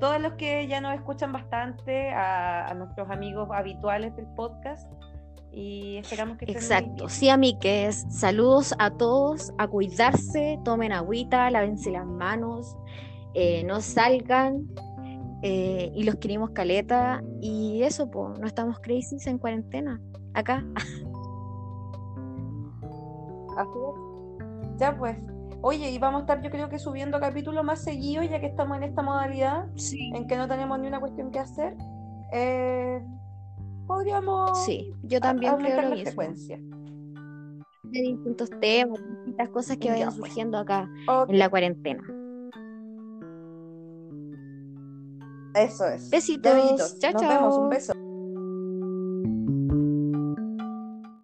[0.00, 4.90] todos los que ya nos escuchan bastante, a, a nuestros amigos habituales del podcast
[5.52, 7.28] y esperamos que Exacto, sí,
[7.62, 12.76] es Saludos a todos, a cuidarse, tomen agüita, lávense las manos,
[13.34, 14.68] eh, no salgan
[15.42, 20.00] eh, y los queremos caleta y eso, pues, no estamos crisis en cuarentena,
[20.34, 20.64] acá.
[23.56, 24.78] Así es.
[24.78, 25.16] Ya pues.
[25.60, 28.76] Oye, y vamos a estar yo creo que subiendo capítulos más seguidos ya que estamos
[28.76, 29.66] en esta modalidad
[30.14, 31.76] en que no tenemos ni una cuestión que hacer.
[32.32, 33.04] Eh,
[33.86, 36.22] podríamos sí, yo también creo lo mismo.
[37.82, 40.88] De distintos temas, distintas cosas que vayan surgiendo acá
[41.28, 42.02] en la cuarentena.
[45.54, 46.10] Eso es.
[46.10, 46.98] Besitos.
[47.00, 47.22] Chao, chao.
[47.22, 47.58] Nos vemos.
[47.58, 47.92] Un beso.